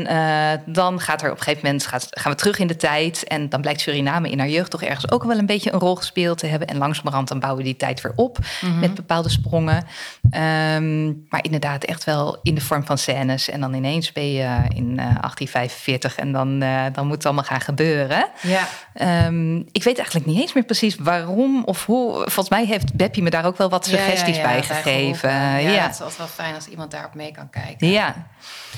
[0.66, 3.24] dan gaat er op een gegeven moment gaat, gaan we terug in de tijd.
[3.24, 5.96] En dan blijkt Suriname in haar jeugd toch ergens ook wel een beetje een rol
[5.96, 6.68] gespeeld te hebben.
[6.68, 8.80] En langzamerhand dan bouwen we die tijd weer op Mhm.
[8.80, 9.76] met bepaalde sprongen.
[9.76, 13.50] Um, maar inderdaad echt wel in de vorm van scènes.
[13.50, 17.62] En dan ineens ben je in 1845 en dan, uh, dan moet het allemaal gaan
[17.62, 18.28] gebeuren.
[18.42, 18.68] Ja.
[19.26, 22.14] Um, ik weet eigenlijk niet eens meer precies waarom of hoe.
[22.14, 25.30] Volgens mij heeft Beppie me daar ook wel wat suggesties ja, ja, ja, bij gegeven.
[25.32, 27.88] Ja, ja, het is altijd wel fijn als iemand daarop mee kan kijken.
[27.88, 28.16] Ja.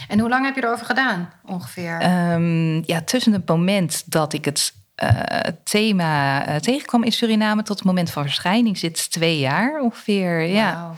[0.08, 1.11] En hoe lang heb je erover gedaan,
[1.46, 2.02] ongeveer?
[2.34, 5.10] Um, ja, tussen het moment dat ik het uh,
[5.64, 10.40] thema uh, tegenkwam in Suriname tot het moment van verschijning zit twee jaar ongeveer.
[10.40, 10.56] Wow.
[10.56, 10.94] Ja,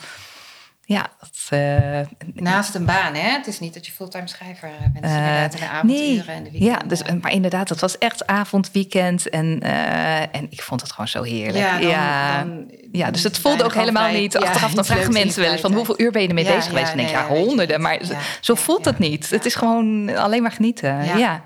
[0.86, 2.00] dat, uh,
[2.34, 3.30] Naast een baan, hè?
[3.30, 5.04] Het is niet dat je fulltime schrijver bent.
[5.04, 6.36] Dus inderdaad in de avonduren nee.
[6.36, 6.60] en de weekenden.
[6.60, 9.30] Ja, dus, maar inderdaad, het was echt avond, weekend.
[9.30, 11.58] En, uh, en ik vond het gewoon zo heerlijk.
[11.58, 12.44] Ja, dan, ja.
[12.44, 14.38] Dan, ja dus het voelde ook helemaal vrij, niet.
[14.38, 16.70] Achteraf ja, dan vragen mensen wel eens van hoeveel uur ben je ermee ja, bezig
[16.70, 16.86] geweest?
[16.86, 17.82] Ja, en denk nee, ja, honderden.
[17.82, 18.02] Maar
[18.40, 19.30] zo voelt het niet.
[19.30, 21.06] Het is gewoon alleen maar genieten.
[21.06, 21.18] Ja.
[21.18, 21.44] ja.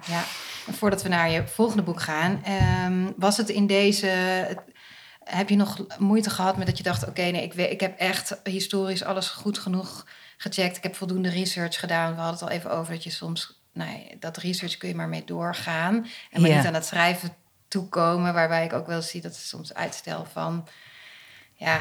[0.71, 2.43] Voordat we naar je volgende boek gaan,
[2.85, 4.09] um, was het in deze
[5.27, 7.79] heb je nog moeite gehad met dat je dacht: oké, okay, nee, ik, weet, ik
[7.79, 10.05] heb echt historisch alles goed genoeg
[10.37, 10.77] gecheckt.
[10.77, 12.15] Ik heb voldoende research gedaan.
[12.15, 15.09] We hadden het al even over dat je soms, nee, dat research kun je maar
[15.09, 15.95] mee doorgaan.
[16.31, 16.57] En maar ja.
[16.57, 17.35] niet aan het schrijven
[17.67, 20.67] toekomen, waarbij ik ook wel zie dat het soms uitstel van.
[21.53, 21.79] Ja,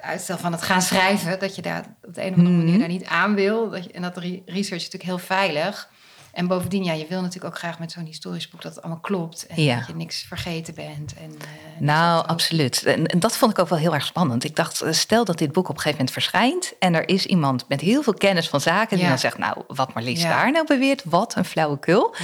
[0.00, 2.56] uitstel van het gaan schrijven, dat je daar op de een of andere Mhm.
[2.56, 2.78] manier -hmm.
[2.78, 3.70] daar niet aan wil.
[3.70, 5.90] Dat je, en dat research is natuurlijk heel veilig.
[6.36, 9.02] En bovendien, ja, je wil natuurlijk ook graag met zo'n historisch boek dat het allemaal
[9.02, 9.46] klopt.
[9.46, 9.76] En ja.
[9.76, 11.14] dat je niks vergeten bent.
[11.14, 11.46] En, uh,
[11.78, 12.84] nou, absoluut.
[12.84, 14.44] En, en, dat vond ik ook wel heel erg spannend.
[14.44, 16.72] Ik dacht, eh, stel dat dit boek op een gegeven moment verschijnt.
[16.78, 18.98] En er is iemand met heel veel kennis van zaken.
[18.98, 20.28] die dan zegt, nou, wat Marlies Ja.
[20.28, 21.02] daar nou beweert.
[21.04, 22.14] Wat een flauwekul.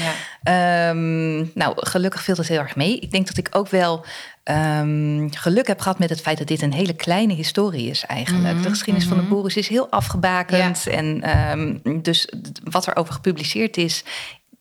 [0.43, 0.89] Ja.
[0.89, 2.99] Um, nou, gelukkig viel het heel erg mee.
[2.99, 4.05] Ik denk dat ik ook wel
[4.45, 8.55] um, geluk heb gehad met het feit dat dit een hele kleine historie is eigenlijk.
[8.55, 9.33] Mhm, De geschiedenis van de mhm.
[9.33, 10.87] Boeren is heel afgebakend.
[10.87, 12.33] En um, dus
[12.65, 14.05] wat er over gepubliceerd is,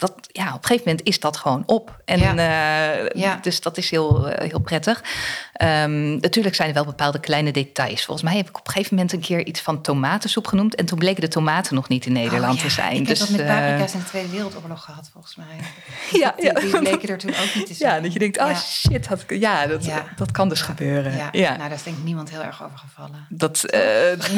[0.02, 2.02] dat, ja, op een gegeven moment is dat gewoon op.
[2.06, 2.34] En Ja.
[2.34, 3.40] uh, Ja.
[3.42, 5.04] dus dat is heel, uh, heel prettig.
[5.62, 8.06] Um, natuurlijk zijn er wel bepaalde kleine details.
[8.06, 10.76] Volgens mij heb ik op een gegeven moment een keer iets van tomatensoep genoemd.
[10.76, 12.64] En toen bleken de tomaten nog niet in Nederland Oh, ja.
[12.64, 12.96] te zijn.
[12.96, 15.46] Ik dus, heb dat met uh, paprika's in de Tweede Wereldoorlog gehad, volgens mij.
[16.22, 17.96] Ja, die, bleken er toen ook niet te zijn.
[17.96, 21.30] Ja, dat je denkt, oh shit, had ik, ja, dat, dat kan dus gebeuren.
[21.32, 21.58] Ja.
[21.58, 23.26] Nou daar is denk ik niemand heel erg over gevallen.
[23.30, 23.82] Dat, uh,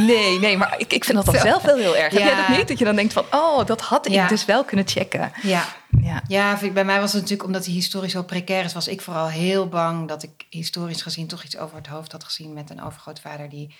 [0.05, 2.13] nee, nee, maar ik, ik vind dat dan zelf wel heel erg.
[2.13, 2.67] Heb jij dat niet?
[2.67, 5.31] Dat je dan denkt van, oh, dat had ik dus wel kunnen checken.
[5.41, 5.52] Ja,
[6.01, 8.73] Ja, ja vind ik- bij mij was het natuurlijk omdat die historisch zo precair is,
[8.73, 12.23] was ik vooral heel bang dat ik historisch gezien toch iets over het hoofd had
[12.23, 13.75] gezien met een overgrootvader die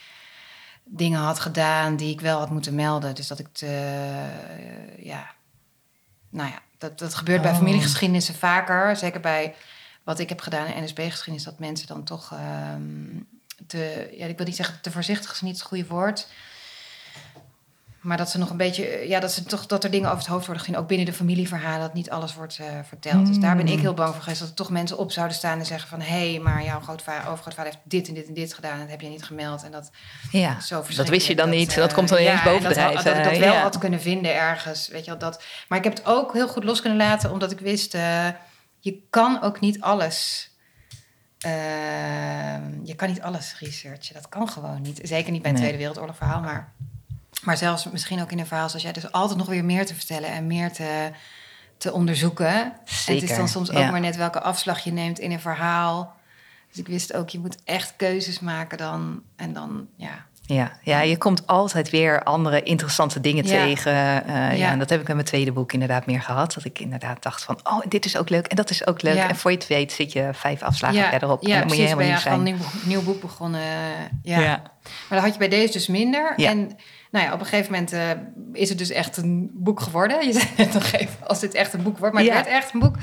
[0.86, 3.15] dingen had gedaan die ik wel had moeten melden.
[3.15, 5.27] Dus dat ik te, eh, ja,
[6.29, 7.57] nou ja, dat, dat gebeurt bij Oh.
[7.57, 8.95] familiegeschiedenissen vaker.
[8.95, 9.55] Zeker bij
[10.03, 13.21] wat ik heb gedaan in NSB-geschiedenis, dat mensen dan toch ehm,
[13.67, 16.27] te, ja, ik wil niet zeggen te voorzichtig is niet het goede woord.
[18.03, 20.27] Maar dat ze nog een beetje, ja, dat ze toch dat er dingen over het
[20.27, 23.25] hoofd worden gezien, ook binnen de familieverhalen, dat niet alles wordt eh, verteld.
[23.27, 23.79] Dus daar ben ik Mm.
[23.79, 26.31] heel bang voor geweest dat er toch mensen op zouden staan en zeggen van, hé,
[26.31, 29.01] hey, maar jouw grootvader, overgrootvader heeft dit en dit en dit gedaan, en dat heb
[29.01, 29.63] je niet gemeld.
[29.63, 29.91] En dat
[30.31, 30.59] ja.
[30.59, 31.69] zo dat wist je dan niet.
[31.71, 32.95] eh, dat komt dan ineens ja, en bovendrijven.
[32.95, 33.61] Dat, dat ik dat wel ja.
[33.61, 35.19] had kunnen vinden ergens, weet je wel.
[35.19, 35.43] Dat.
[35.67, 38.27] Maar ik heb het ook heel goed los kunnen laten, omdat ik wist, eh,
[38.79, 40.49] je kan ook niet alles...
[41.39, 41.51] eh,
[42.83, 44.13] je kan niet alles researchen.
[44.13, 44.99] Dat kan gewoon niet.
[45.03, 45.65] Zeker niet bij een Nee.
[45.67, 46.73] Tweede Wereldoorlog verhaal, maar...
[47.43, 49.95] Maar zelfs misschien ook in een verhaal zoals jij, dus altijd nog weer meer te
[49.95, 51.12] vertellen en meer te,
[51.77, 52.53] te onderzoeken.
[52.53, 56.15] En het is dan soms ook maar net welke afslag je neemt in een verhaal.
[56.69, 59.21] Dus ik wist ook, je moet echt keuzes maken dan.
[59.36, 60.25] En dan, ja.
[60.45, 63.65] Ja, ja, je komt altijd weer andere interessante dingen Ja.
[63.65, 63.91] tegen.
[63.93, 64.51] Eh, ja.
[64.51, 64.69] Ja.
[64.71, 66.53] en dat heb ik met mijn tweede boek inderdaad meer gehad.
[66.53, 69.17] Dat ik inderdaad dacht van, oh, dit is ook leuk en dat is ook leuk.
[69.17, 71.43] En voor je het weet zit je vijf afslagen verderop.
[71.47, 71.82] Ja, en dan moet je.
[71.84, 72.56] Ben helemaal je niet gewoon zijn.
[72.56, 73.62] een nieuw, nieuw boek begonnen.
[74.23, 74.39] Ja.
[74.39, 74.62] Maar
[75.10, 76.34] dat had je bij deze dus minder.
[76.36, 76.49] Ja.
[76.49, 76.77] En
[77.13, 78.10] nou ja, op een gegeven moment eh,
[78.54, 80.26] is het dus echt een boek geworden.
[80.28, 82.13] Je zei net nog even, als dit echt een boek wordt.
[82.13, 82.36] Maar Ja.
[82.36, 82.95] het werd echt een boek.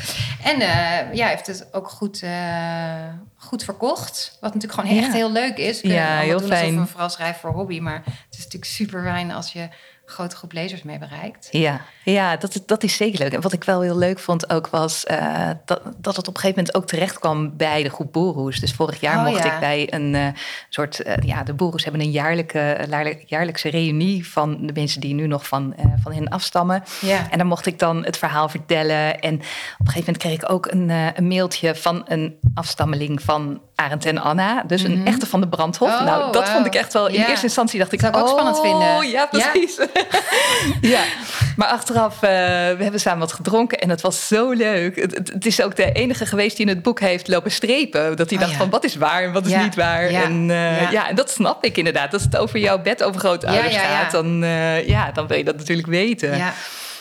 [0.44, 3.05] En eh, ja, heeft het ook goed, eh,
[3.37, 4.37] goed verkocht.
[4.40, 5.03] Wat natuurlijk gewoon Ja.
[5.03, 5.81] echt heel leuk is.
[5.81, 6.81] We Ja, heel doen alsof fijn.
[6.81, 7.81] we vooral schrijven voor hobby.
[7.81, 9.68] Maar het is natuurlijk super fijn als je
[10.11, 11.49] grote groep lezers mee bereikt.
[11.51, 13.33] Ja, ja dat, is, dat is zeker leuk.
[13.33, 16.40] En wat ik wel heel leuk vond ook was uh, dat, dat het op een
[16.40, 18.61] gegeven moment ook terecht kwam bij de groep Boeroes.
[18.61, 19.55] Dus vorig jaar Oh, mocht ja.
[19.55, 20.27] ik bij een uh,
[20.68, 22.87] soort, uh, ja, de Boeroes hebben een jaarlijke,
[23.27, 26.83] jaarlijkse reunie van de mensen die nu nog van, van hen afstammen.
[27.01, 27.31] Ja.
[27.31, 29.20] En dan mocht ik dan het verhaal vertellen.
[29.20, 33.61] En op een gegeven moment kreeg ik ook een, een mailtje van een afstammeling van
[33.81, 34.62] Arend en Anna.
[34.66, 35.07] Dus een mm -hmm.
[35.07, 35.92] echte van de Brandhof.
[35.92, 36.55] Oh, nou, dat wow.
[36.55, 37.07] vond ik echt wel.
[37.07, 37.29] In ja.
[37.29, 39.11] eerste instantie dacht ik, dat zou ik ook oh, spannend vinden.
[39.11, 39.77] Ja, precies.
[39.77, 39.99] Ja.
[40.94, 41.02] ja.
[41.56, 44.96] Maar achteraf, uh, we hebben samen wat gedronken en het was zo leuk.
[44.96, 48.16] Het, het, is ook de enige geweest die in het boek heeft lopen strepen.
[48.16, 48.58] Dat hij oh, dacht ja.
[48.58, 50.06] van, wat is waar en wat is niet waar.
[50.06, 51.08] En, uh, ja.
[51.08, 52.12] en dat snap ik inderdaad.
[52.12, 56.36] Als het over jouw bedoovergrootouders gaat, dan, uh, ja, dan wil je dat natuurlijk weten.
[56.36, 56.52] Ja.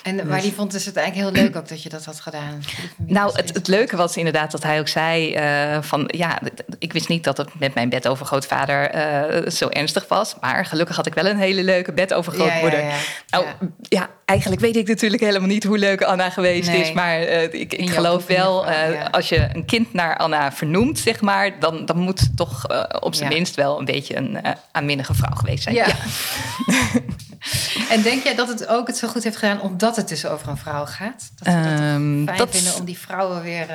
[0.09, 0.41] En, maar dus.
[0.41, 2.63] die vond dus het eigenlijk heel leuk ook dat je dat had gedaan.
[2.97, 6.03] Nou, het, het leuke was inderdaad dat hij ook zei uh, van...
[6.07, 6.39] ja,
[6.79, 10.35] ik wist niet dat het met mijn bedovergrootvader uh, zo ernstig was...
[10.41, 12.79] maar gelukkig had ik wel een hele leuke bedovergrootmoeder.
[12.79, 12.99] Ja, ja, ja.
[13.29, 13.45] Nou,
[13.81, 14.09] ja.
[14.25, 16.81] eigenlijk weet ik natuurlijk helemaal niet hoe leuk Anna geweest nee.
[16.81, 16.91] is...
[16.91, 18.65] maar uh, ik, ik geloof wel,
[19.11, 21.59] als je een kind naar Anna vernoemt, zeg maar...
[21.59, 22.65] dan, dan moet toch
[22.99, 24.37] op zijn minst wel een beetje een
[24.71, 25.75] aanminnige vrouw geweest zijn.
[25.75, 25.87] Ja.
[27.89, 30.47] En denk jij dat het ook het zo goed heeft gedaan omdat het dus over
[30.47, 31.31] een vrouw gaat?
[31.35, 33.69] Dat we dat um, fijn dat vinden om die vrouwen weer...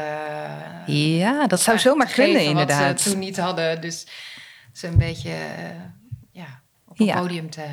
[0.87, 2.89] Uh, ja, dat zou zomaar kunnen inderdaad.
[2.89, 3.81] Wat ze toen niet hadden.
[3.81, 4.07] Dus
[4.73, 5.37] ze een beetje uh,
[6.33, 7.21] ja, op ja.
[7.21, 7.65] podium te...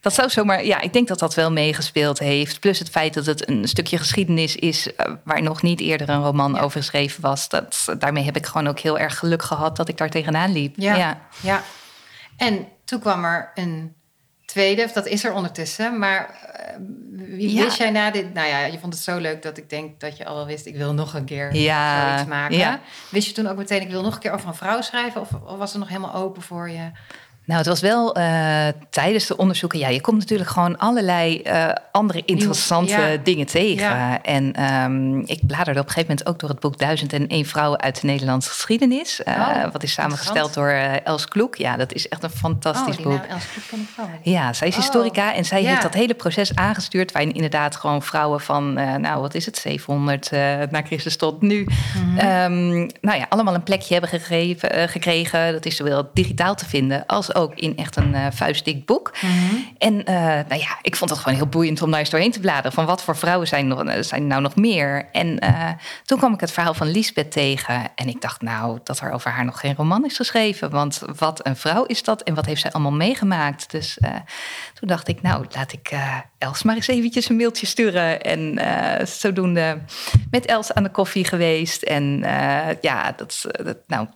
[0.00, 2.60] Dat zou zomaar, ja, ik denk dat dat wel meegespeeld heeft.
[2.60, 4.92] Plus het feit dat het een stukje geschiedenis is uh,
[5.24, 6.60] waar nog niet eerder een roman ja.
[6.60, 7.48] over geschreven was.
[7.48, 10.74] Dat, daarmee heb ik gewoon ook heel erg geluk gehad dat ik daar tegenaan liep.
[10.76, 11.20] Ja, ja.
[11.40, 11.62] ja.
[12.36, 13.94] En toen kwam er een
[14.48, 15.98] tweede, of dat is er ondertussen.
[15.98, 17.64] Maar uh, wie ja.
[17.64, 18.34] wist jij na dit?
[18.34, 20.66] Nou ja, je vond het zo leuk dat ik denk dat je al wel wist...
[20.66, 22.08] ik wil nog een keer ja.
[22.08, 22.56] zoiets maken.
[22.56, 22.80] Ja.
[23.10, 25.20] Wist je toen ook meteen, ik wil nog een keer over een vrouw schrijven?
[25.20, 26.90] Of, of was het nog helemaal open voor je?
[27.48, 29.78] Nou, het was wel uh, tijdens de onderzoeken.
[29.78, 33.16] Ja, je komt natuurlijk gewoon allerlei uh, andere interessante ja.
[33.22, 33.86] dingen tegen.
[33.86, 34.22] Ja.
[34.22, 38.00] En um, ik bladerde op een gegeven moment ook door het boek 1001 vrouwen uit
[38.00, 39.20] de Nederlandse geschiedenis.
[39.28, 40.70] Uh, oh, wat is samengesteld door
[41.04, 41.56] Els Kloek.
[41.56, 43.24] Ja, dat is echt een fantastisch oh, boek.
[43.28, 44.06] Els Kloek ken ik wel.
[44.22, 44.80] Ja, zij is oh.
[44.80, 47.12] historica en zij heeft dat hele proces aangestuurd.
[47.12, 50.30] Waarin inderdaad gewoon vrouwen van, nou wat is het, 700
[50.70, 51.64] na Christus tot nu.
[51.64, 52.04] Mhm.
[52.04, 52.52] Mm -hmm.
[52.52, 55.52] um, nou ja, allemaal een plekje hebben gegeven, gekregen.
[55.52, 59.12] Dat is zowel digitaal te vinden als ook in echt een uh, vuistdik boek.
[59.20, 59.66] Mm -hmm.
[59.78, 62.40] En uh, nou ja, ik vond het gewoon heel boeiend om daar eens doorheen te
[62.40, 62.72] bladeren.
[62.72, 65.08] Van wat voor vrouwen zijn, nog, zijn nou nog meer?
[65.12, 65.70] En uh,
[66.04, 67.90] toen kwam ik het verhaal van Lisbeth tegen.
[67.94, 70.70] En ik dacht nou dat er over haar nog geen roman is geschreven.
[70.70, 73.70] Want wat een vrouw is dat en wat heeft zij allemaal meegemaakt?
[73.70, 73.98] Dus
[74.74, 75.90] toen dacht ik nou laat ik
[76.38, 78.22] Els maar eens eventjes een mailtje sturen.
[78.22, 78.58] En
[79.06, 79.80] zodoende
[80.30, 81.82] met Els aan de koffie geweest.
[81.82, 82.18] En
[82.80, 84.06] ja, dat, dat nou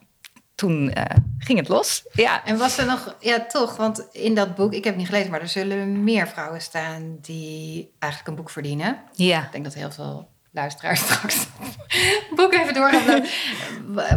[0.63, 1.05] toen uh,
[1.39, 2.05] ging het los.
[2.13, 2.45] Ja.
[2.45, 5.31] En was er nog, ja toch, want in dat boek, ik heb het niet gelezen,
[5.31, 9.03] maar er zullen meer vrouwen staan die eigenlijk een boek verdienen.
[9.13, 9.45] Ja.
[9.45, 11.47] Ik denk dat heel veel luisteraars straks
[11.89, 13.25] het boek even door gaan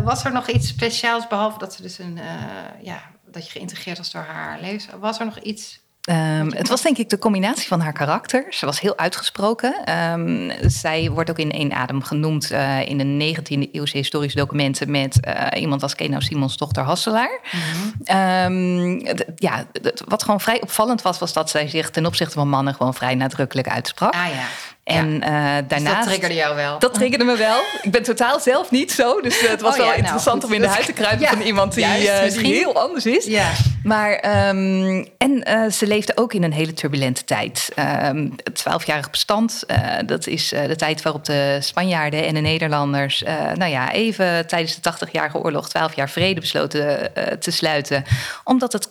[0.04, 3.98] Was er nog iets speciaals, behalve dat ze dus een, uh, ja, dat je geïntegreerd
[3.98, 5.00] was door haar leven?
[5.00, 8.46] Was er nog iets Um, het was denk ik de combinatie van haar karakter.
[8.50, 10.00] Ze was heel uitgesproken.
[10.12, 14.92] Um, zij wordt ook in één adem genoemd uh, in de 19e eeuwse historische documenten
[14.92, 17.40] met uh, iemand als Kenau Simons dochter Hasselaar.
[17.44, 18.18] -hmm.
[18.18, 19.02] um,
[19.36, 19.66] ja,
[20.08, 23.16] wat gewoon vrij opvallend was, was dat zij zich ten opzichte van mannen gewoon vrij
[23.16, 24.14] nadrukkelijk uitsprak.
[24.14, 24.48] Ah ja.
[24.86, 25.60] En ja.
[25.60, 25.84] uh, daarnaast...
[25.84, 26.80] Dus dat triggerde jou wel?
[26.80, 27.60] Dat triggerde me wel.
[27.82, 29.22] Ik ben totaal zelf niet zo.
[29.22, 31.22] Dus uh, het was oh, wel ja, interessant nou, om in de huid te kruipen
[31.22, 33.26] ja, van iemand die, juist, uh, die heel anders is.
[33.26, 33.52] Ja.
[33.84, 37.72] Maar, um, en ze leefde ook in een hele turbulente tijd.
[38.04, 39.64] Um, het twaalfjarig bestand,
[40.06, 43.24] dat is de tijd waarop de Spanjaarden en de Nederlanders...
[43.56, 48.04] nou ja, even tijdens de 80-jarige oorlog 12 jaar vrede besloten te sluiten.
[48.44, 48.90] Omdat het,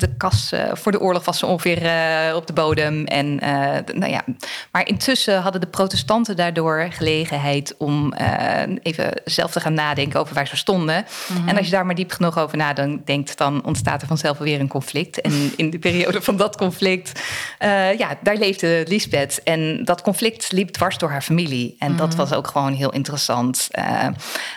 [0.00, 1.78] de kas voor de oorlog was zo ongeveer
[2.34, 3.04] op de bodem.
[3.04, 3.34] En,
[3.94, 4.24] nou ja,
[4.70, 10.34] maar intussen hadden de protestanten daardoor gelegenheid om uh, even zelf te gaan nadenken over
[10.34, 11.06] waar ze stonden.
[11.28, 11.48] Mm -hmm.
[11.48, 14.68] En als je daar maar diep genoeg over nadenkt, dan ontstaat er vanzelf weer een
[14.68, 15.20] conflict.
[15.20, 17.20] En in de periode van dat conflict,
[17.62, 19.42] uh, ja, daar leefde Lisbeth.
[19.42, 21.76] En dat conflict liep dwars door haar familie.
[21.78, 22.06] En mm -hmm.
[22.06, 23.68] dat was ook gewoon heel interessant.
[23.78, 24.06] Uh,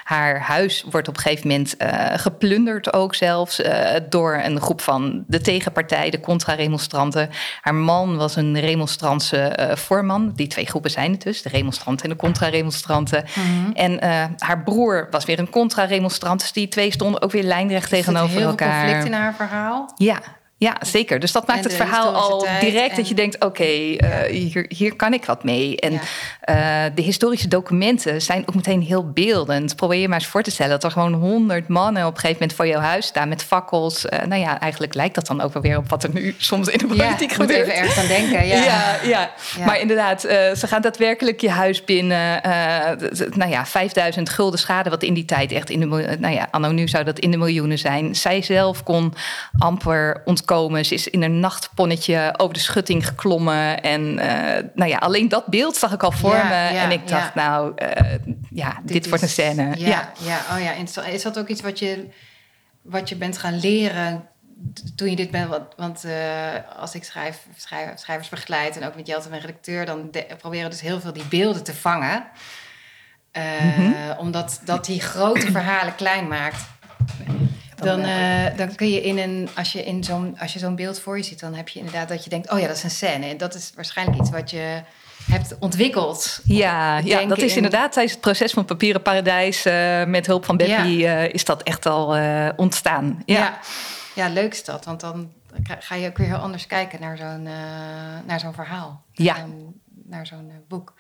[0.04, 1.76] haar huis wordt op een gegeven moment
[2.22, 3.62] geplunderd ook zelfs
[4.10, 7.30] door een groep van de tegenpartij, de contra-remonstranten.
[7.62, 10.32] Haar man was een remonstrantse voorman.
[10.36, 13.24] Die twee groepen zijn het dus, de remonstranten en de contra-remonstranten.
[13.36, 13.48] Mhm.
[13.48, 13.74] Mm -hmm.
[13.74, 16.40] En uh, haar broer was weer een contra-remonstrant.
[16.40, 18.82] Dus die twee stonden ook weer lijnrecht tegenover heel elkaar.
[18.82, 19.94] conflict in haar verhaal?
[19.98, 20.20] Ja.
[20.60, 21.20] Ja, zeker.
[21.20, 25.14] Dus dat maakt het verhaal al direct dat je denkt: oké, eh, hier, hier kan
[25.14, 25.80] ik wat mee.
[25.80, 26.00] En
[26.42, 29.76] eh, de historische documenten zijn ook meteen heel beeldend.
[29.76, 32.38] Probeer je maar eens voor te stellen dat er gewoon honderd mannen op een gegeven
[32.40, 34.06] moment voor jouw huis staan met fakkels.
[34.06, 36.68] Uh, nou ja, eigenlijk lijkt dat dan ook wel weer op wat er nu soms
[36.68, 37.38] in de politiek ja, gebeurt.
[37.38, 38.48] Moet even ergens aan denken.
[38.48, 39.00] Ja, ja,
[39.58, 39.66] ja.
[39.66, 42.42] maar inderdaad, ze gaan daadwerkelijk je huis binnen.
[43.34, 46.18] nou ja, 5000 gulden schade, wat in die tijd echt in de.
[46.20, 48.16] Nou ja, anno nu zou dat in de miljoenen zijn.
[48.16, 49.14] Zij zelf kon
[49.58, 50.48] amper ontkomen
[50.86, 53.82] Ze is in een nachtponnetje over de schutting geklommen.
[53.82, 54.24] En uh,
[54.76, 56.54] nou ja, alleen dat beeld zag ik al voor me.
[56.54, 58.14] en ik dacht, nou, uh,
[58.50, 59.78] ja, dit, wordt een scène.
[59.78, 60.42] Ja, ja.
[60.52, 61.02] oh ja.
[61.06, 62.08] Is dat ook iets wat je,
[62.82, 64.28] wat je bent gaan leren
[64.96, 65.50] toen je dit bent?
[65.50, 66.14] Want, want uh,
[66.80, 70.70] als ik schrijf, schrijf, schrijvers begeleid en ook met Jelte, mijn redacteur, dan de, proberen
[70.70, 72.24] dus heel veel die beelden te vangen.
[73.34, 73.94] Mm -hmm.
[74.18, 76.62] Omdat dat die grote verhalen klein maakt.
[77.82, 81.00] Dan, uh, dan kun je in een, als je, in zo'n, als je zo'n beeld
[81.00, 82.90] voor je ziet, dan heb je inderdaad dat je denkt, oh ja, dat is een
[82.90, 83.26] scène.
[83.26, 84.82] En dat is waarschijnlijk iets wat je
[85.32, 86.40] hebt ontwikkeld.
[86.44, 90.58] Ja, ja dat is inderdaad tijdens het proces van Papieren Paradijs uh, met hulp van
[90.58, 91.24] Beppie ja.
[91.24, 92.18] uh, is dat echt al
[92.56, 93.22] ontstaan.
[93.26, 93.36] Ja.
[93.36, 93.60] ja.
[94.16, 94.30] Ja.
[94.30, 95.32] leuk is dat, want dan
[95.80, 97.44] ga je, kun je heel anders kijken naar zo'n,
[98.26, 99.04] naar zo'n verhaal.
[99.12, 99.46] Ja.
[100.10, 100.94] Naar zo'n boek.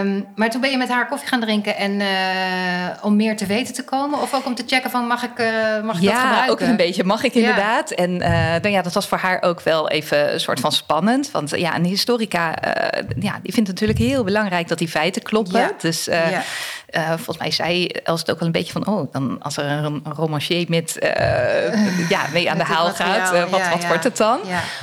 [0.00, 3.46] Um, maar toen ben je met haar koffie gaan drinken en uh, om meer te
[3.46, 6.10] weten te komen, of ook om te checken van mag ik, uh, mag ik ja,
[6.10, 6.46] dat gebruiken?
[6.46, 7.90] Ja, ook een beetje mag ik inderdaad.
[7.90, 7.96] Ja.
[7.96, 11.30] En uh, nou ja, dat was voor haar ook wel even een soort van spannend,
[11.30, 12.54] want ja, een historica,
[13.18, 15.60] ja, die vindt het natuurlijk heel belangrijk dat die feiten kloppen.
[15.60, 15.72] Ja.
[15.78, 16.08] Dus
[16.90, 17.16] ja.
[17.16, 20.00] volgens mij zei Els het ook wel een beetje van, oh, dan als er een,
[20.04, 20.96] een romancier met
[22.08, 24.38] ja, mee aan de haal gaat, wat, wat wordt het dan?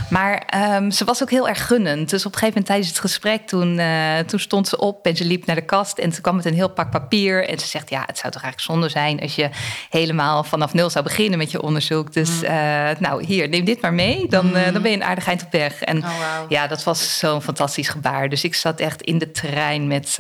[0.09, 2.09] Maar um, ze was ook heel erg gunnend.
[2.09, 3.81] Dus op een gegeven moment tijdens het gesprek toen,
[4.25, 6.53] toen stond ze op en ze liep naar de kast en ze kwam met een
[6.53, 7.49] heel pak papier.
[7.49, 9.49] En ze zegt, ja, het zou toch eigenlijk zonde zijn als je
[9.89, 12.13] helemaal vanaf nul zou beginnen met je onderzoek.
[12.13, 12.49] Dus uh,
[12.99, 14.27] nou, hier, neem dit maar mee.
[14.29, 15.81] Dan, dan ben je een aardig eind op weg.
[15.81, 16.51] En oh, wow.
[16.51, 18.29] ja, dat was zo'n fantastisch gebaar.
[18.29, 20.17] Dus ik zat echt in de trein met,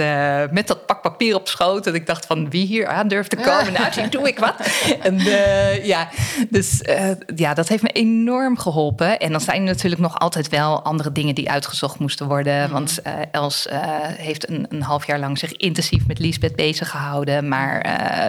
[0.51, 1.74] met dat pak papier op schoot.
[1.83, 3.73] En ik dacht van, wie hier aan durft te komen?
[3.73, 4.55] Nou, zie, doe ik wat.
[5.01, 5.19] En
[5.83, 6.09] ja,
[6.49, 6.81] dus
[7.35, 9.19] ja, dat heeft me enorm geholpen.
[9.19, 12.71] En dan zijn er natuurlijk nog altijd wel andere dingen die uitgezocht moesten worden.
[12.71, 13.67] Want uh, Els
[14.17, 17.47] heeft een, een, half jaar lang zich intensief met Lisbeth bezig gehouden.
[17.47, 17.81] Maar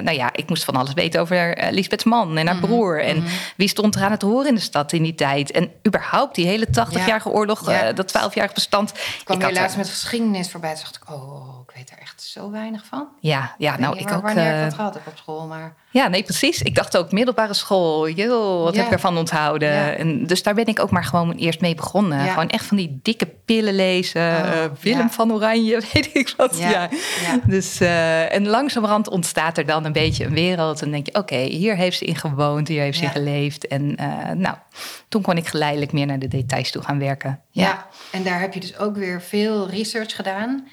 [0.03, 2.71] nou ja, ik moest van alles weten over Lisbeths man en haar mm -hmm.
[2.71, 3.03] broer.
[3.03, 3.33] En mm -hmm.
[3.57, 5.51] wie stond er aan het horen in de stad in die tijd.
[5.51, 7.35] En überhaupt die hele 80-jarige ja.
[7.35, 7.93] oorlog, ja.
[7.93, 8.91] dat 12-jarige bestand.
[8.91, 10.75] Ik kwam hier laatst met geschiedenis voorbij.
[10.75, 13.09] Toen dacht ik, oh, ik weet er echt zo weinig van.
[13.21, 14.22] Ja, ja nou ik ook.
[14.22, 15.75] Wanneer ik dat gehad heb op school, maar...
[15.90, 16.62] Ja, nee, precies.
[16.62, 18.09] Ik dacht ook middelbare school.
[18.09, 18.79] Joh, wat ja.
[18.79, 19.72] heb ik ervan onthouden?
[19.72, 19.92] Ja.
[19.92, 22.25] En dus daar ben ik ook maar gewoon eerst mee begonnen.
[22.25, 22.33] Ja.
[22.33, 24.22] Gewoon echt van die dikke pillen lezen.
[24.22, 26.59] Oh, uh, Willem van Oranje, weet ik wat.
[26.59, 26.88] Ja.
[27.46, 30.83] Dus, uh, en langzamerhand ontstaat er dan een beetje een wereld.
[30.83, 32.68] En denk je, oké, okay, hier heeft ze in gewoond.
[32.68, 33.66] Hier heeft ze in geleefd.
[33.66, 33.94] En
[34.35, 34.57] nou,
[35.09, 37.40] toen kon ik geleidelijk meer naar de details toe gaan werken.
[37.51, 40.68] Ja, en daar heb je dus ook weer veel research gedaan.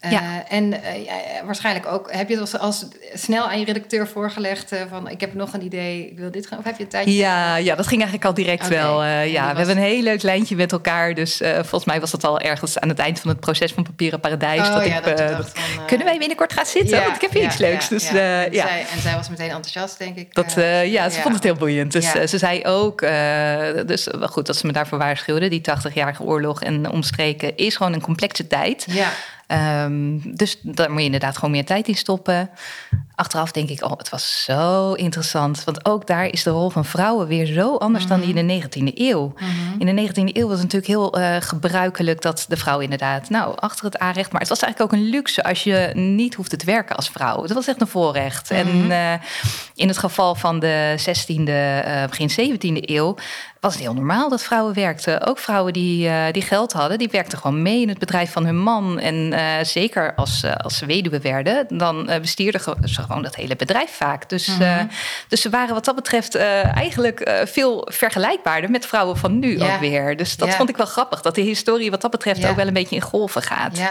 [0.00, 0.22] Ja.
[0.22, 2.84] Uh, en uh, ja, waarschijnlijk ook, heb je het als,
[3.14, 6.46] snel aan je redacteur voorgelegd uh, van ik heb nog een idee, ik wil dit
[6.46, 7.14] gaan, of heb je een tijdje?
[7.14, 8.78] Ja, ja dat ging eigenlijk al direct okay.
[8.78, 9.04] wel.
[9.04, 9.52] ja, was...
[9.52, 12.78] we hebben een heel leuk lijntje met elkaar, dus volgens mij was dat al ergens
[12.78, 14.68] aan het eind van het proces van Papieren Paradijs.
[14.68, 16.96] Oh, dat ja, ik, dat dat van, kunnen wij binnenkort gaan zitten?
[16.96, 17.88] Ja, Want ik heb hier iets leuks.
[17.88, 20.34] Dus, ja, en, zij, en zij was meteen enthousiast, denk ik.
[20.34, 20.52] Dat,
[20.84, 21.92] ja, ze vond het heel boeiend.
[21.92, 23.00] Dus ze zei ook,
[23.86, 27.92] dus wel goed dat ze me daarvoor waarschuwde, die 80-jarige oorlog en omstreken is gewoon
[27.92, 28.86] een complexe tijd.
[28.90, 29.10] Ja.
[29.52, 32.50] Um, dus daar moet je inderdaad gewoon meer tijd in stoppen.
[33.14, 35.64] Achteraf denk ik, oh, het was zo interessant.
[35.64, 38.20] Want ook daar is de rol van vrouwen weer zo anders mm -hmm.
[38.20, 39.24] dan die in de 19e eeuw.
[39.24, 39.80] Mm -hmm.
[39.88, 43.56] In de 19e eeuw was het natuurlijk heel uh, gebruikelijk dat de vrouw inderdaad, nou,
[43.56, 44.32] achter het aanrecht.
[44.32, 47.40] Maar het was eigenlijk ook een luxe als je niet hoefde te werken als vrouw.
[47.40, 48.50] Dat was echt een voorrecht.
[48.50, 48.90] Mm -hmm.
[48.90, 49.26] En uh,
[49.74, 53.16] in het geval van de 16e, uh, begin 17e eeuw
[53.60, 55.26] was het heel normaal dat vrouwen werkten.
[55.26, 58.44] Ook vrouwen die, uh, die geld hadden, die werkten gewoon mee in het bedrijf van
[58.44, 58.98] hun man.
[58.98, 63.56] En uh, zeker als, uh, als ze weduwe werden, dan bestierden ze gewoon dat hele
[63.56, 64.28] bedrijf vaak.
[64.28, 64.88] Dus, mm -hmm.
[65.28, 69.74] dus ze waren wat dat betreft eigenlijk veel vergelijkbaarder met vrouwen van nu ja.
[69.74, 70.16] ook weer.
[70.16, 70.54] Dus dat ja.
[70.54, 72.50] vond ik wel grappig, dat de historie wat dat betreft ja.
[72.50, 73.76] ook wel een beetje in golven gaat.
[73.76, 73.90] Ja.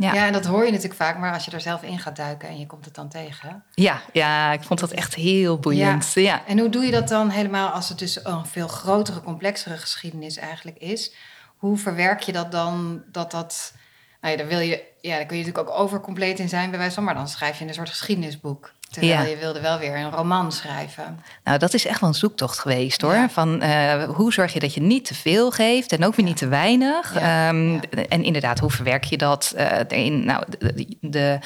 [0.00, 0.12] Ja.
[0.14, 2.48] ja, en dat hoor je natuurlijk vaak, maar als je er zelf in gaat duiken
[2.48, 3.64] en je komt het dan tegen.
[3.74, 6.12] Ja, ja ik vond dat echt heel boeiend.
[6.14, 6.22] Ja.
[6.22, 6.46] ja.
[6.46, 10.36] En hoe doe je dat dan helemaal als het dus een veel grotere, complexere geschiedenis
[10.36, 11.14] eigenlijk is?
[11.56, 13.74] Hoe verwerk je dat dan dat dat.
[14.20, 16.78] Nou ja, daar wil je, ja, daar kun je natuurlijk ook overcompleet in zijn, bij
[16.78, 18.72] wijze van, maar dan schrijf je een soort geschiedenisboek.
[18.90, 21.20] Terwijl je wilde wel weer een roman schrijven.
[21.44, 23.28] Nou, dat is echt wel een zoektocht geweest hoor.
[23.30, 26.36] Van uh, hoe zorg je dat je niet te veel geeft en ook weer niet
[26.36, 27.14] te weinig.
[27.14, 30.10] Um, en inderdaad, hoe verwerk je dat uh?
[30.10, 31.38] Nou, de, de,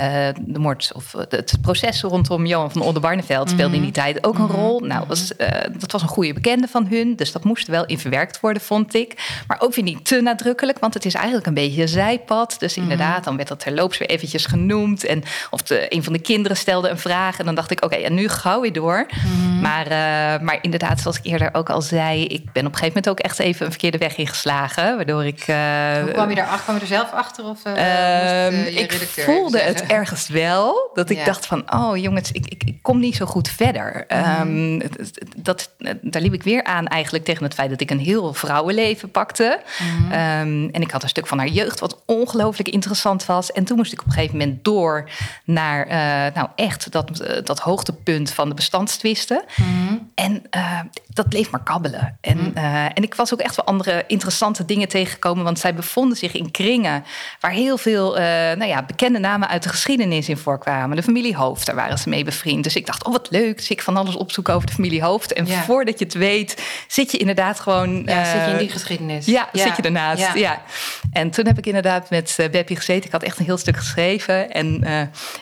[0.00, 4.00] uh, de moord of het proces rondom Johan van Oldenbarneveld speelde in die mhm.
[4.00, 4.54] tijd ook een mhm.
[4.54, 4.80] rol.
[4.80, 5.32] Nou, was,
[5.78, 8.94] dat was een goede bekende van hun, dus dat moest wel in verwerkt worden, vond
[8.94, 9.42] ik.
[9.46, 12.56] Maar ook weer niet te nadrukkelijk, want het is eigenlijk een beetje een zijpad.
[12.58, 12.82] Dus mhm.
[12.82, 15.04] inderdaad, dan werd dat terloops weer eventjes genoemd.
[15.04, 17.94] En of de, een van de kinderen stelde een vraag en dan dacht ik, oké,
[17.94, 19.06] en nu gauw weer door.
[19.60, 19.88] Maar,
[20.42, 23.20] maar inderdaad, zoals ik eerder ook al zei, ik ben op een gegeven moment ook
[23.20, 25.44] echt even een verkeerde weg ingeslagen, waardoor ik...
[25.44, 26.62] Hoe kwam je daarachter?
[26.62, 27.44] Kwam je er zelf achter?
[27.44, 30.90] Of, uh, um, ik voelde het ergens wel.
[30.94, 34.06] Dat ik dacht van, oh jongens, ik, ik, ik, kom niet zo goed verder.
[34.44, 34.80] Mm
[35.36, 35.70] dat,
[36.00, 39.60] daar liep ik weer aan eigenlijk tegen het feit dat ik een heel vrouwenleven pakte.
[39.78, 40.12] Mhm.
[40.12, 43.52] Ehm, en ik had een stuk van haar jeugd wat ongelooflijk interessant was.
[43.52, 45.08] En toen moest ik op een gegeven moment door
[45.44, 45.86] naar,
[46.34, 49.44] nou echt, dat, uh, dat hoogtepunt van de bestandstwisten.
[49.56, 49.94] Mhm.
[50.14, 50.42] En
[51.08, 52.18] dat bleef maar kabbelen.
[52.20, 52.56] En, mhm.
[52.94, 55.44] en ik was ook echt wel andere interessante dingen tegengekomen.
[55.44, 57.04] Want zij bevonden zich in kringen
[57.40, 60.96] waar heel veel uh, nou ja, bekende namen uit de geschiedenis in voorkwamen.
[60.96, 62.64] De familie Hoofd, daar waren ze mee bevriend.
[62.64, 65.32] Dus ik dacht, oh wat leuk, dus ik van alles opzoeken over de familie Hoofd.
[65.32, 68.02] En voordat je het weet, zit je inderdaad gewoon...
[68.06, 69.26] Ja, zit je in die geschiedenis.
[69.26, 70.34] Ja, zit je ernaast.
[70.34, 70.62] Ja.
[71.12, 73.04] En toen heb ik inderdaad met Beppie gezeten.
[73.04, 74.50] Ik had echt een heel stuk geschreven.
[74.50, 74.84] En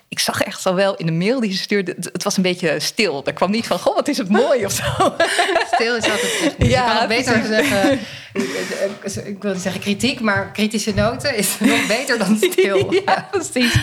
[0.08, 2.80] ik zag echt al wel in de mail die ze stuurde, het, was een beetje
[2.80, 3.22] stil.
[3.24, 4.82] Er kwam niet van, goh, wat is het mooi of zo.
[5.74, 7.98] Stil is altijd Ja, je kan het beter zeggen
[9.24, 12.92] ik wil zeggen kritiek, maar kritische noten is nog beter dan stil.
[13.06, 13.78] ja, precies.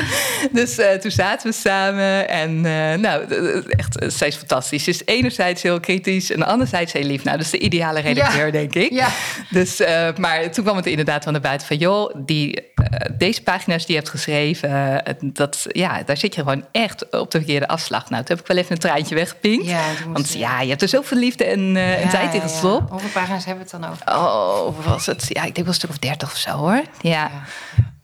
[0.52, 3.26] Dus uh, toen zaten we samen en uh, nou,
[3.70, 4.84] echt, zij is fantastisch.
[4.84, 7.24] Ze is enerzijds heel kritisch en anderzijds heel lief.
[7.24, 8.92] Nou, dat is de ideale redacteur, denk ik.
[8.92, 9.08] Ja.
[9.50, 9.78] Dus,
[10.18, 12.72] maar toen kwam het inderdaad van de buiten van, joh, die,
[13.18, 17.38] deze pagina's die je hebt geschreven, dat, ja, daar zit je gewoon echt op de
[17.38, 18.10] verkeerde afslag.
[18.10, 19.66] Nou, toen heb ik wel even een traantje weggepinkt.
[19.66, 22.90] Ja, Want ja, je hebt er zoveel liefde en, en tijd in gestopt.
[22.90, 24.08] Hoeveel pagina's hebben we het dan over?
[24.08, 25.26] Oh, oh, was het?
[25.28, 26.82] Ja, ik denk wel een stuk of dertig of zo hoor.
[27.02, 27.32] Ja.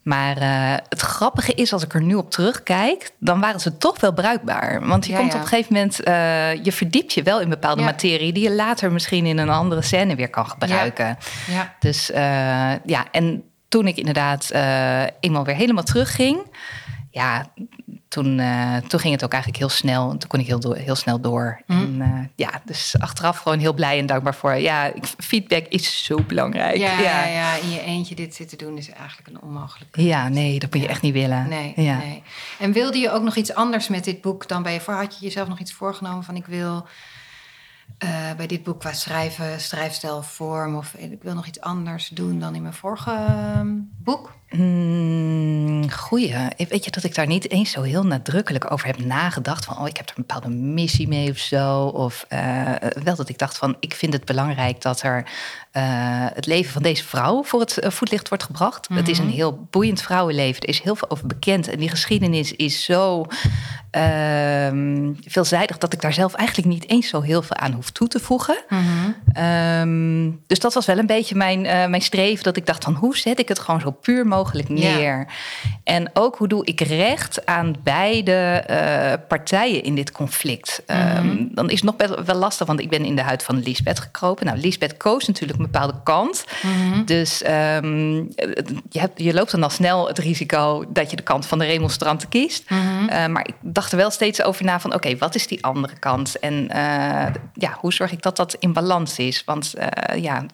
[0.02, 4.00] Maar uh, het grappige is, als ik er nu op terugkijk, dan waren ze toch
[4.00, 4.86] wel bruikbaar.
[4.86, 8.32] Want je komt op een gegeven moment, uh, je verdiept je wel in bepaalde materie
[8.32, 11.18] die je later misschien in een andere scène weer kan gebruiken.
[11.50, 11.74] Ja.
[11.78, 12.16] Dus uh,
[12.84, 14.50] ja, en toen ik inderdaad
[15.20, 16.38] eenmaal weer helemaal terugging,
[17.10, 17.52] ja,
[18.08, 20.10] toen, uh, toen ging het ook eigenlijk heel snel.
[20.10, 21.62] En toen kon ik heel, heel snel door.
[21.66, 21.80] Mm.
[21.80, 24.54] En, uh, ja, dus achteraf gewoon heel blij en dankbaar voor.
[24.54, 26.76] Ja, feedback is zo belangrijk.
[26.76, 27.26] Ja, ja.
[27.26, 30.02] ja, in je eentje dit zitten doen is eigenlijk een onmogelijke.
[30.02, 31.48] Ja, nee, dat moet je echt niet willen.
[31.48, 32.22] Nee, nee.
[32.58, 34.94] En wilde je ook nog iets anders met dit boek dan bij je voor?
[34.94, 36.86] Had je jezelf nog iets voorgenomen van ik wil
[38.04, 42.40] uh, bij dit boek qua schrijven, schrijfstijl, vorm of ik wil nog iets anders doen
[42.40, 43.68] dan in mijn vorige ehm,
[44.02, 44.37] boek?
[44.50, 46.34] Mm, goeie.
[46.68, 49.64] Weet je dat ik daar niet eens zo heel nadrukkelijk over heb nagedacht?
[49.64, 51.84] Van, oh, ik heb er een bepaalde missie mee of zo.
[51.84, 52.72] Of uh,
[53.02, 55.16] wel dat ik dacht van, ik vind het belangrijk dat er
[55.72, 55.82] uh,
[56.34, 58.88] het leven van deze vrouw voor het voetlicht wordt gebracht.
[58.92, 59.34] Het is een mhm.
[59.34, 60.62] heel boeiend vrouwenleven.
[60.62, 61.68] Er is heel veel over bekend.
[61.68, 63.26] En die geschiedenis is zo
[63.92, 68.08] uh, veelzijdig dat ik daar zelf eigenlijk niet eens zo heel veel aan hoef toe
[68.08, 68.58] te voegen.
[68.68, 72.44] Mm um, dus dat was wel een beetje mijn, mijn streven.
[72.44, 75.26] Dat ik dacht van, hoe zet ik het gewoon zo puur mogelijk mogelijk neer.
[75.84, 80.82] En ook hoe doe ik recht aan beide uh, partijen in dit conflict?
[80.86, 83.42] Mm um, dan is het nog best wel lastig, want ik ben in de huid
[83.42, 84.46] van Lisbeth gekropen.
[84.46, 86.44] Nou, Lisbeth koos natuurlijk een bepaalde kant.
[86.62, 87.04] Mhm.
[87.04, 88.28] Dus um,
[88.90, 91.64] je, hebt, je loopt dan al snel het risico dat je de kant van de
[91.64, 92.70] remonstranten kiest.
[92.70, 95.64] Mm uh, maar ik dacht er wel steeds over na van, oké, wat is die
[95.64, 96.38] andere kant?
[96.38, 99.42] En uh, ja, hoe zorg ik dat dat in balans is?
[99.44, 99.74] Want
[100.16, 100.46] ja,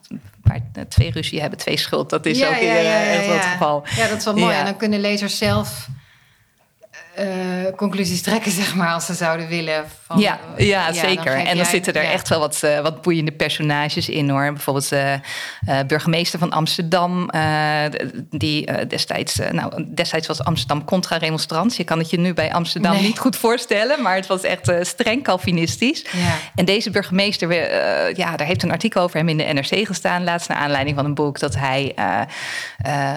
[0.45, 2.11] waar twee ruzie hebben, twee schuld.
[2.11, 3.85] Dat is ook ja, ja, echt het geval.
[3.97, 4.55] Ja, dat is wel mooi.
[4.55, 5.89] En dan kunnen lezers zelf
[7.19, 7.27] uh,
[7.77, 9.85] conclusies trekken, zeg maar, als ze zouden willen.
[10.07, 11.33] Van, ja, ja, zeker.
[11.33, 14.53] En dan zitten er echt wel wat, uh, wat boeiende personages in hoor.
[14.53, 15.21] Bijvoorbeeld de
[15.69, 17.31] uh, burgemeester van Amsterdam,
[18.31, 21.77] die destijds, nou, destijds was Amsterdam contra-remonstrant.
[21.77, 25.23] Je kan het je nu bij Amsterdam niet goed voorstellen, maar het was echt streng
[25.23, 26.05] Calvinistisch.
[26.13, 26.37] Ja.
[26.55, 27.53] En deze burgemeester,
[28.17, 31.05] ja, daar heeft een artikel over hem in de NRC gestaan, laatst naar aanleiding van
[31.05, 31.95] een boek, dat hij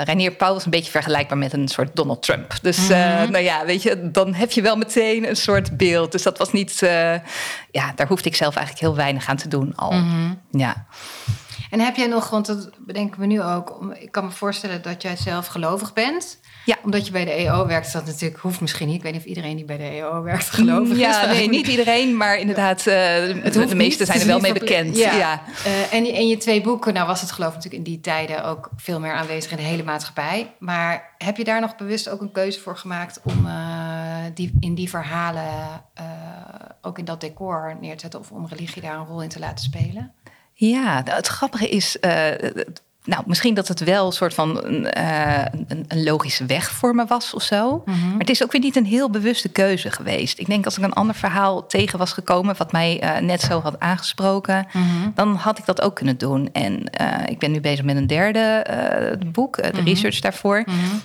[0.03, 2.53] Reinier Pauw was een beetje vergelijkbaar met een soort Donald Trump.
[2.61, 3.31] Dus, mm -hmm.
[3.31, 6.11] nou ja, weet je dan heb je wel meteen een soort beeld.
[6.11, 7.13] Dus dat was niet, uh,
[7.71, 9.91] ja, daar hoefde ik zelf eigenlijk heel weinig aan te doen al.
[9.91, 10.33] Mhm.
[10.51, 10.85] Ja.
[11.69, 15.01] En heb jij nog, want dat bedenken we nu ook, ik kan me voorstellen dat
[15.01, 16.39] jij zelf gelovig bent.
[16.67, 16.77] Ja.
[16.83, 18.95] Omdat je bij de EO werkt, dat natuurlijk hoeft misschien niet.
[18.95, 21.37] Ik weet niet of iedereen die bij de EO werkt gelovig ja, is.
[21.37, 24.97] nee, niet iedereen, maar inderdaad, uh, de, meeste zijn er wel mee bekend.
[24.97, 25.13] Ja.
[25.13, 25.41] ja.
[25.65, 28.69] Uh, en in je twee boeken, nou was het geloof natuurlijk in die tijden ook
[28.75, 30.53] veel meer aanwezig in de hele maatschappij.
[30.59, 33.53] Maar heb je daar nog bewust ook een keuze voor gemaakt om uh,
[34.33, 35.83] die, in die verhalen,
[36.81, 39.39] ook in dat decor neer te zetten of om religie daar een rol in te
[39.39, 40.13] laten spelen?
[40.53, 41.97] Ja, het grappige is,
[43.07, 47.05] nou, misschien dat het wel een soort van uh, een, een, logische weg voor me
[47.05, 47.81] was of zo.
[47.85, 48.09] Mhm.
[48.09, 50.39] Maar het is ook weer niet een heel bewuste keuze geweest.
[50.39, 53.61] Ik denk als ik een ander verhaal tegen was gekomen, wat mij uh, net zo
[53.61, 55.09] had aangesproken, mhm.
[55.15, 56.49] dan had ik dat ook kunnen doen.
[56.53, 58.65] En uh, ik ben nu bezig met een derde
[59.31, 59.83] boek, de mhm.
[59.83, 60.63] research daarvoor.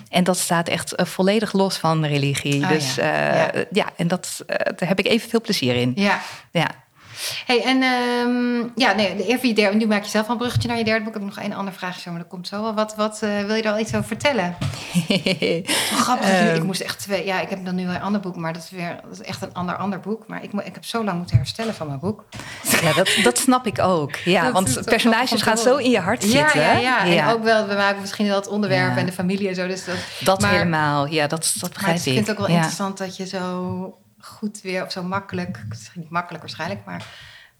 [0.09, 2.63] En dat staat echt volledig los van religie.
[2.63, 3.35] Ah, dus ja.
[3.35, 3.51] Ja.
[3.71, 3.89] ja.
[3.95, 5.91] en dat, daar heb ik even veel plezier in.
[5.95, 6.21] Ja.
[6.51, 6.82] ja.
[7.45, 10.77] Hey, en um, ja, nee, even je derde, nu maak je zelf een bruggetje naar
[10.77, 11.15] je derde boek.
[11.15, 12.73] Ik heb nog één andere vraag, maar dat komt zo wel.
[12.73, 14.55] Wat, wat uh, wil je daar al iets over vertellen?
[16.03, 17.25] grappig, um, ik moest echt twee...
[17.25, 19.41] Ja, ik heb dan nu een ander boek, maar dat is weer dat is echt
[19.41, 20.27] een ander ander boek.
[20.27, 22.23] Maar ik, ik heb zo lang moeten herstellen van mijn boek.
[22.81, 24.15] Ja, dat, dat snap ik ook.
[24.15, 26.61] Ja, want personages gaan zo in je hart zitten.
[26.61, 27.27] Ja, ja, ja.
[27.27, 29.67] En ook wel, we maken misschien wel het onderwerp en de familie en zo.
[29.67, 32.05] Dus dat, dat maar, helemaal, ja, dat, dat begrijp ik.
[32.05, 35.63] ik vind het ook wel interessant dat je zo goed weer, of zo makkelijk,
[35.93, 37.05] niet makkelijk waarschijnlijk, maar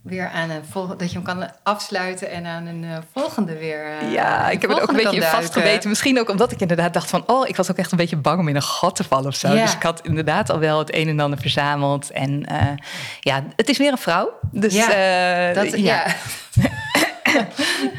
[0.03, 4.01] weer aan een volgende, dat je hem kan afsluiten en aan een uh, volgende weer.
[4.01, 5.89] Uh, ja, ik heb het ook een beetje vastgeweten.
[5.89, 8.39] Misschien ook omdat ik inderdaad dacht van, oh, ik was ook echt een beetje bang
[8.39, 9.49] om in een gat te vallen of zo.
[9.49, 12.11] Dus ik had inderdaad al wel het een en ander verzameld.
[12.11, 12.61] En uh,
[13.19, 14.39] ja, het is weer een vrouw.
[14.51, 16.05] Dus ja, dat, ja.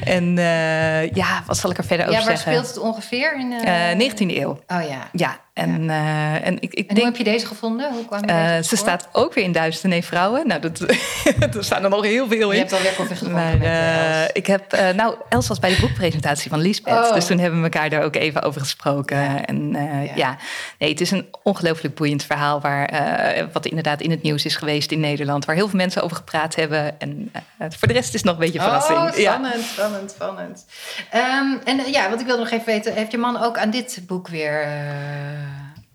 [0.04, 2.52] en uh, ja, wat zal ik er verder over zeggen?
[2.52, 3.38] Ja, waar speelt het ongeveer?
[3.38, 3.52] In
[3.98, 4.60] uh, 19e eeuw.
[4.66, 5.08] Oh ja.
[5.12, 6.34] Ja, en, ja.
[6.40, 7.92] Uh, en, ik, ik en hoe heb je deze gevonden?
[7.92, 10.46] Hoe kwam je uh, Ze staat ook weer in Duizend Nee Vrouwen.
[10.46, 10.80] Nou, dat,
[11.56, 12.56] er staan er nog heel veel in.
[12.56, 16.50] Je hebt alweer koffie gedronken maar, uh, Ik heb, nou, Els was bij de boekpresentatie
[16.50, 17.08] van Lisbeth.
[17.08, 17.14] Oh.
[17.14, 19.16] Dus toen hebben we elkaar daar ook even over gesproken.
[19.16, 19.44] Ja.
[19.44, 19.70] En
[20.04, 20.12] ja.
[20.14, 20.36] ja.
[20.78, 22.60] nee, het is een ongelooflijk boeiend verhaal...
[22.60, 25.44] Waar, wat inderdaad in het nieuws is geweest in Nederland...
[25.44, 27.00] waar heel veel mensen over gepraat hebben.
[27.00, 28.98] En voor de rest is het nog een beetje verrassing.
[28.98, 30.66] Oh, spannend, spannend, spannend.
[31.14, 32.94] Um, en ja, wat ik wilde nog even weten...
[32.94, 34.66] heeft je man ook aan dit boek weer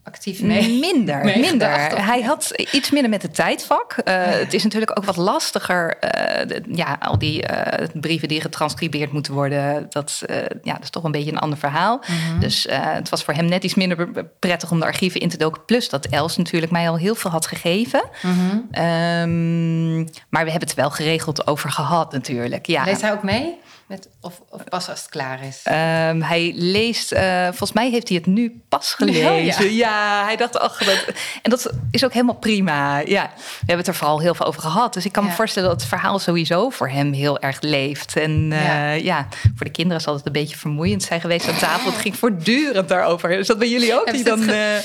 [0.09, 0.79] actief mee?
[0.79, 2.03] Minder, minder.
[2.05, 3.95] Hij had iets minder met het tijdvak.
[4.05, 5.97] Uh, Het is natuurlijk ook wat lastiger.
[6.01, 10.21] Uh, de, ja, al die uh, brieven die getranscribeerd moeten worden, dat,
[10.63, 12.03] ja, dat is toch een beetje een ander verhaal.
[12.07, 12.39] Mm -hmm.
[12.39, 15.65] Dus het was voor hem net iets minder prettig om de archieven in te doken.
[15.65, 18.03] Plus dat Els natuurlijk mij al heel veel had gegeven.
[18.21, 18.83] Mm -hmm.
[18.83, 22.65] um, maar we hebben het wel geregeld over gehad natuurlijk.
[22.65, 22.83] Ja.
[22.83, 23.57] Leest hij ook mee?
[23.89, 25.61] Met, of, of pas als het klaar is?
[25.67, 29.31] Um, hij leest, uh, volgens mij heeft hij het nu pas gelezen.
[29.33, 29.61] Oh, ja.
[29.61, 30.23] ja.
[30.23, 31.05] hij dacht, ach, dat,
[31.41, 32.99] en dat is ook helemaal prima.
[32.99, 34.93] Ja, we hebben het er vooral heel veel over gehad.
[34.93, 35.29] Dus ik kan ja.
[35.29, 38.15] me voorstellen dat het verhaal sowieso voor hem heel erg leeft.
[38.15, 38.93] En uh, ja.
[38.93, 39.27] ja.
[39.55, 41.91] voor de kinderen zal het een beetje vermoeiend zijn geweest aan tafel.
[41.91, 43.31] Het ging voortdurend daarover.
[43.31, 44.11] Is dat bij jullie ook?
[44.11, 44.77] Die dan, uh...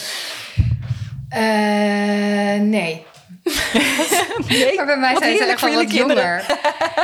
[2.60, 3.06] nee.
[4.48, 6.44] nee, maar bij mij zijn ze echt wel wat jonger.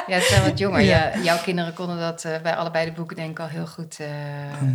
[0.06, 0.80] ja, ze zijn wat jonger.
[0.80, 1.10] Ja.
[1.14, 3.96] Ja, jouw kinderen konden dat uh, bij allebei de boeken denk ik al heel goed.
[4.00, 4.06] Uh...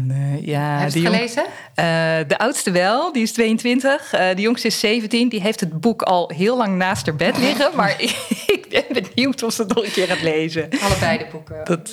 [0.04, 1.44] Nee, ja, Heb je het gelezen?
[1.44, 4.10] Uh, de oudste wel, die is 22.
[4.10, 5.30] de jongste is 17.
[5.30, 7.76] Die heeft het boek al heel lang naast haar bed liggen.
[7.76, 7.96] maar
[8.56, 10.70] ik ben benieuwd of ze het nog een keer gaat lezen.
[10.82, 11.62] Allebei de boeken?
[11.64, 11.92] Dat,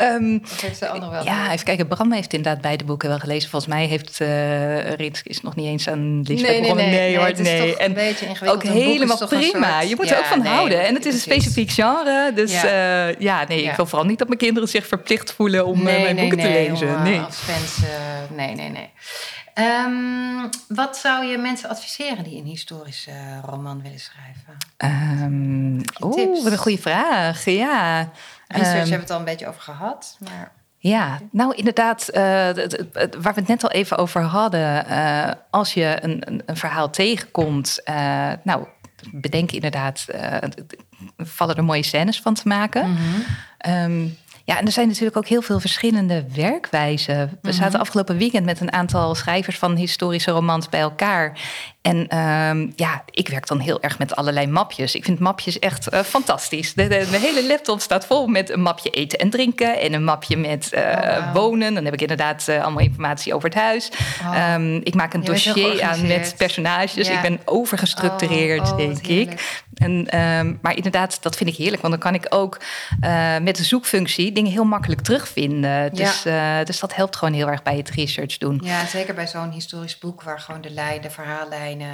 [0.00, 1.24] um, of heeft de andere wel?
[1.24, 1.86] Ja, even kijken.
[1.86, 3.50] Bram heeft inderdaad beide boeken wel gelezen.
[3.50, 7.16] Volgens mij heeft uh, Ritsk is nog niet eens aan Lisbeth nee, nee, nee, nee,
[7.16, 7.32] hoor.
[7.32, 7.76] Nee, nee.
[7.76, 8.66] en een beetje ingewikkeld.
[8.66, 9.72] Ook helemaal prima.
[9.72, 10.86] Soort, je moet ja, er ook van nee, houden.
[10.86, 12.32] En het is een specifiek genre.
[12.34, 15.66] Dus ja, uh, ja nee, ik wil vooral niet dat mijn kinderen zich verplicht voelen
[15.66, 16.96] om nee, uh, mijn boeken te lezen.
[16.96, 17.78] Om, nee, als fans.
[17.82, 18.90] Uh, nee, nee, nee.
[19.54, 23.12] Um, wat zou je mensen adviseren die een historische
[23.44, 24.56] roman willen schrijven?
[25.24, 27.44] Um, Oeh, wat een goede vraag.
[27.44, 28.10] Ja.
[28.46, 30.16] Research um, hebben we het al een beetje over gehad.
[30.18, 30.52] Maar...
[30.82, 32.20] Ja, nou inderdaad, uh,
[33.20, 34.86] waar we het net al even over hadden.
[34.88, 38.66] Uh, als je een, een, een verhaal tegenkomt, uh, nou,
[39.12, 40.06] bedenk inderdaad,
[41.16, 42.88] vallen er mooie scènes van te maken.
[42.88, 43.92] Mm -hmm.
[43.92, 44.16] um,
[44.50, 47.16] ja, en er zijn natuurlijk ook heel veel verschillende werkwijzen.
[47.16, 47.52] We -hmm.
[47.52, 51.38] zaten afgelopen weekend met een aantal schrijvers van historische romans bij elkaar.
[51.82, 54.94] En um, ja, ik werk dan heel erg met allerlei mapjes.
[54.94, 56.74] Ik vind mapjes echt uh, fantastisch.
[56.74, 60.04] De, de, de, hele laptop staat vol met een mapje eten en drinken en een
[60.04, 61.34] mapje met uh, oh, wow.
[61.34, 61.74] wonen.
[61.74, 63.90] Dan heb ik inderdaad uh, allemaal informatie over het huis.
[64.22, 64.54] Oh.
[64.54, 67.08] Um, ik maak een Je dossier aan met personages.
[67.08, 67.14] Ja.
[67.14, 69.64] Ik ben overgestructureerd, oh, denk ik.
[69.80, 71.82] En, um, maar inderdaad, dat vind ik heerlijk.
[71.82, 72.60] Want dan kan ik ook
[73.42, 75.94] met de zoekfunctie dingen heel makkelijk terugvinden.
[75.94, 76.64] Dus, ja.
[76.64, 78.60] dus dat helpt gewoon heel erg bij het research doen.
[78.64, 81.88] Ja, zeker bij zo'n historisch boek waar gewoon de lijn, de verhaallijnen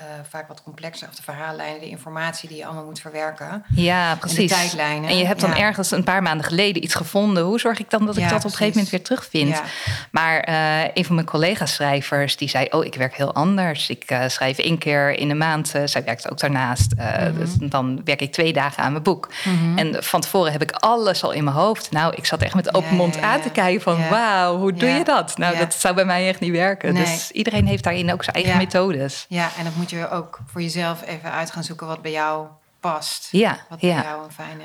[0.00, 1.08] uh, vaak wat complexer.
[1.08, 3.64] Of de verhaallijnen, de informatie die je allemaal moet verwerken.
[3.74, 4.38] Ja, precies.
[4.38, 5.10] En de tijdlijnen.
[5.10, 5.58] En je hebt dan ja.
[5.58, 7.44] ergens een paar maanden geleden iets gevonden.
[7.44, 9.62] Hoe zorg ik dan dat ik ja, dat op een gegeven moment weer terugvind?
[10.10, 13.90] Maar uh, een van mijn collega-schrijvers die zei: Oh, ik werk heel anders.
[13.90, 15.72] Ik uh, schrijf één keer in de maand.
[15.84, 16.94] zij werkt ook daarnaast.
[16.94, 17.44] Mm -hmm.
[17.44, 19.28] dus dan werk ik twee dagen aan mijn boek.
[19.44, 19.78] Mm -hmm.
[19.78, 21.90] En van tevoren heb ik alles al in mijn hoofd.
[21.90, 24.08] Nou, ik zat echt met open mond aan te kijken van...
[24.08, 25.38] Wauw, hoe doe je dat?
[25.38, 26.94] Nou, dat zou bij mij echt niet werken.
[26.94, 27.04] Nee.
[27.04, 29.26] Dus iedereen heeft daarin ook zijn eigen methodes.
[29.28, 32.46] Ja, en dan moet je ook voor jezelf even uit gaan zoeken wat bij jou
[32.80, 33.28] past.
[33.30, 34.64] Ja, Wat bij jou een fijne...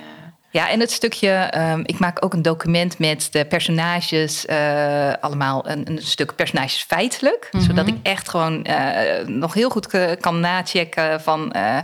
[0.52, 5.70] Ja, en het stukje, ehm, ik maak ook een document met de personages, eh, allemaal
[5.70, 7.48] een, een stuk personages feitelijk.
[7.52, 7.64] Mhm.
[7.64, 11.78] Zodat ik echt gewoon eh, nog heel goed ke- kan nachecken van, eh,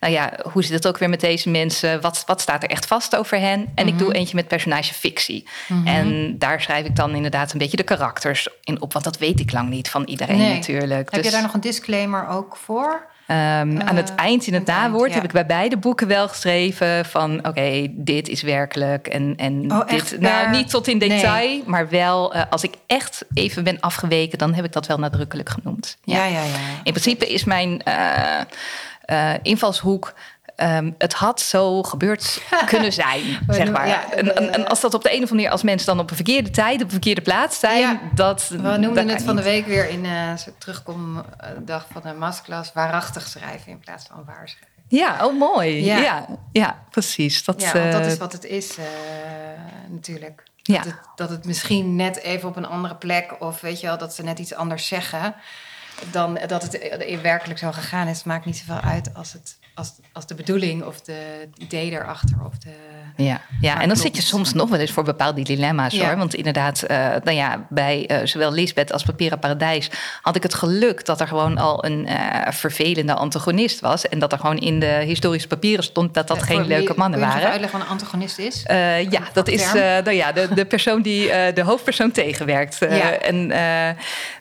[0.00, 2.00] nou ja, hoe zit het ook weer met deze mensen?
[2.00, 3.72] Wat, wat staat er echt vast over hen?
[3.74, 4.16] En ik doe Mhm.
[4.16, 5.48] eentje met personagefictie.
[5.84, 9.40] En daar schrijf ik dan inderdaad een beetje de karakters in op, want dat weet
[9.40, 10.54] ik lang niet van iedereen Nee.
[10.54, 11.04] natuurlijk.
[11.10, 13.06] Heb je Dus- daar nog een disclaimer ook voor?
[13.26, 15.14] Ehm, aan het eind, in het nawoord, ja.
[15.14, 17.46] heb ik bij beide boeken wel geschreven van...
[17.46, 20.16] oké, dit is werkelijk en, en Oh, dit...
[20.20, 21.08] Nou, niet tot in Nee.
[21.08, 22.34] detail, maar wel...
[22.34, 25.96] eh, als ik echt even ben afgeweken, dan heb ik dat wel nadrukkelijk genoemd.
[26.04, 26.54] Ja, ja, ja.
[26.82, 28.40] In principe is mijn eh,
[29.04, 30.14] eh, invalshoek...
[30.56, 33.88] ehm, het had zo gebeurd kunnen zijn, zeg maar.
[33.88, 35.50] ja, en, en, en eh, als dat op de een of andere manier...
[35.50, 37.80] als mensen dan op een verkeerde tijd, op een verkeerde plaats zijn...
[37.80, 42.12] Ja, dat, We noemden het van de week weer in eh zo'n terugkomdag van de
[42.12, 42.72] masterclass...
[42.72, 44.72] waarachtig schrijven in plaats van waar schrijven.
[44.88, 45.84] Ja, oh mooi.
[45.84, 45.98] Ja.
[45.98, 47.44] Ja, ja, precies.
[47.44, 48.84] Dat, Ja, want dat eh, is wat het is eh,
[49.88, 50.42] natuurlijk.
[50.62, 50.76] Ja.
[50.76, 53.36] Dat, het, dat het misschien net even op een andere plek...
[53.38, 55.34] of weet je wel, dat ze net iets anders zeggen...
[56.10, 56.74] dan dat het
[57.04, 58.24] in werkelijk zo gegaan is.
[58.24, 62.36] Maakt niet zoveel uit als, het, als, als de bedoeling of de het idee erachter...
[62.46, 62.70] of de...
[63.16, 63.80] Ja, ja.
[63.80, 66.06] En dan zit je soms nog wel eens voor bepaalde dilemma's Ja.
[66.06, 66.16] hoor.
[66.16, 69.90] Want inderdaad, eh, nou ja, bij eh, zowel Lisbeth als Papieren Paradijs
[70.22, 74.08] had ik het geluk dat er gewoon al een eh, vervelende antagonist was.
[74.08, 77.28] En dat er gewoon in de historische papieren stond dat dat geen leuke mannen kun
[77.28, 77.50] je waren.
[77.50, 78.62] uitleggen wat een antagonist is?
[79.10, 82.76] Ja, dat is nou ja, de, de persoon die de hoofdpersoon tegenwerkt.
[82.80, 83.10] Ja.
[83.10, 83.52] En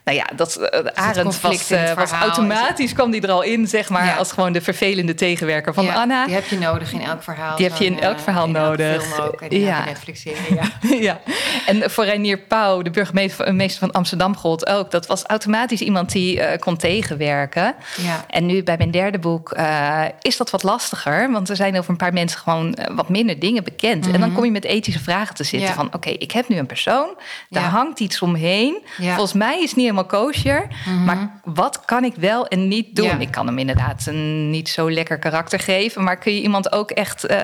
[0.04, 3.90] nou ja, dat uh, Arend was, eh, was automatisch kwam die er al in, zeg
[3.90, 4.16] maar, Ja.
[4.16, 6.26] als gewoon de vervelende tegenwerker van Ja, Anna.
[6.26, 7.56] Die heb je nodig in elk verhaal.
[7.56, 9.04] Die heb je in elk eh, verhaal in nodig.
[9.04, 9.86] film ook, in Ja.
[9.86, 10.64] Netflix-serie, ja.
[11.10, 11.20] ja,
[11.66, 14.92] en voor Reinier Pauw, de burgemeester meester van Amsterdam, gold ook.
[14.92, 17.76] Dat was automatisch iemand die eh, kon tegenwerken.
[17.98, 18.26] Ja.
[18.30, 21.32] En nu bij mijn derde boek eh, is dat wat lastiger.
[21.32, 24.12] Want er zijn over een paar mensen gewoon eh, wat minder dingen bekend.
[24.12, 25.74] En dan kom je met ethische vragen te zitten.
[25.74, 27.16] Van oké, ik heb nu een persoon.
[27.50, 28.82] Daar hangt iets omheen.
[28.98, 29.12] Ja.
[29.14, 30.68] Volgens mij is niet helemaal kosher.
[31.06, 33.06] Maar wat kan ik wel en niet doen?
[33.06, 33.18] Ja.
[33.20, 36.04] Ik kan hem inderdaad een niet zo lekker karakter geven.
[36.04, 37.38] Maar kun je iemand ook echt eh,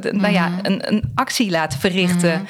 [0.00, 2.46] de- nou ja, een, een actie laten verrichten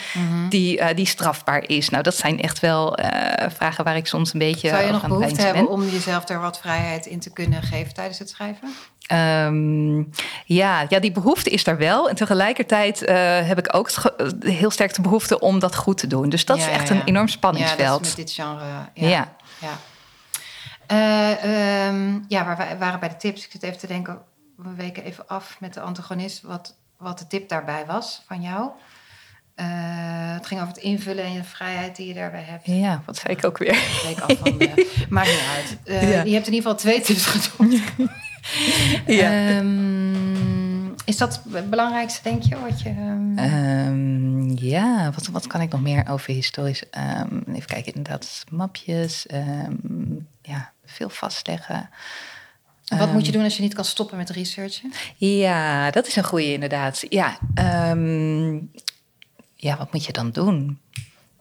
[0.49, 1.89] Die, eh, die strafbaar is?
[1.89, 5.01] Nou, dat zijn echt wel eh, vragen waar ik soms een beetje Zou je nog
[5.07, 5.73] behoefte peinzen hebben ben.
[5.73, 8.69] om jezelf er wat vrijheid in te kunnen geven tijdens het schrijven?
[9.07, 9.97] Ehm,
[10.45, 12.09] ja, ja, die behoefte is daar wel.
[12.09, 13.01] En tegelijkertijd
[13.45, 13.91] heb ik ook
[14.41, 16.29] heel sterk de behoefte om dat goed te doen.
[16.29, 16.95] Dus dat Ja, is echt ja.
[16.95, 17.99] een enorm Ja, spanningsveld.
[17.99, 18.63] dat is met dit genre.
[18.95, 19.37] Ja.
[19.61, 19.77] Ja.
[20.87, 23.45] Eh, ehm, ja, waar wij waren bij de tips.
[23.45, 24.19] Ik zit even te denken,
[24.57, 26.43] we weken even af met de antagonist.
[26.43, 28.71] Wat, wat de tip daarbij was van jou.
[29.55, 29.67] Eh,
[30.35, 32.67] het ging over het invullen en de vrijheid die je daarbij hebt.
[32.67, 33.79] Ja, wat zei ik ook weer?
[34.05, 35.79] Week af van de, maakt niet uit.
[35.85, 36.23] Eh, Ja.
[36.23, 37.81] Je hebt in ieder geval twee tips genoemd.
[39.07, 39.31] Ja.
[39.31, 40.38] Ehm,
[41.09, 42.59] is dat het belangrijkste, denk je?
[42.61, 46.91] Wat je ehm, Ehm, ja, wat, wat kan ik nog meer over historisch?
[46.91, 49.27] ehm, even kijken, inderdaad, mapjes.
[50.43, 51.91] ja, veel vastleggen.
[52.89, 54.93] wat moet je doen als je niet kan stoppen met researchen?
[55.17, 57.05] Ja, dat is een goede inderdaad.
[57.09, 57.39] Ja,
[59.57, 60.81] ja, wat moet je dan doen?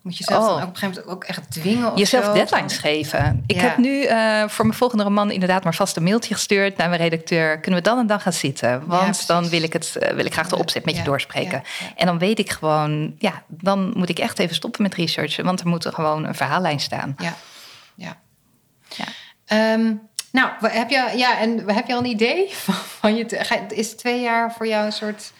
[0.07, 0.47] Moet je zelf Oh.
[0.49, 1.91] dan ook op een gegeven moment ook echt dwingen?
[1.91, 2.33] Of Jezelf zo?
[2.33, 3.43] deadlines geven.
[3.47, 3.61] Ik Ja.
[3.61, 7.01] heb nu eh, voor mijn volgende roman inderdaad maar vast een mailtje gestuurd naar mijn
[7.01, 7.59] redacteur.
[7.59, 8.83] Kunnen we dan en dan gaan zitten?
[8.85, 11.63] Want dan wil ik, het, eh, wil ik graag de opzet met je doorspreken.
[11.95, 15.45] En dan weet ik gewoon, ja, dan moet ik echt even stoppen met researchen.
[15.45, 17.15] Want er moet er gewoon een verhaallijn staan.
[17.17, 17.33] Ja,
[17.95, 18.17] ja.
[18.95, 19.05] Ja.
[19.45, 19.93] Ehm,
[20.31, 23.25] nou, heb je, ja, en heb je al een idee van, van je?
[23.69, 25.31] Is twee jaar voor jou een soort?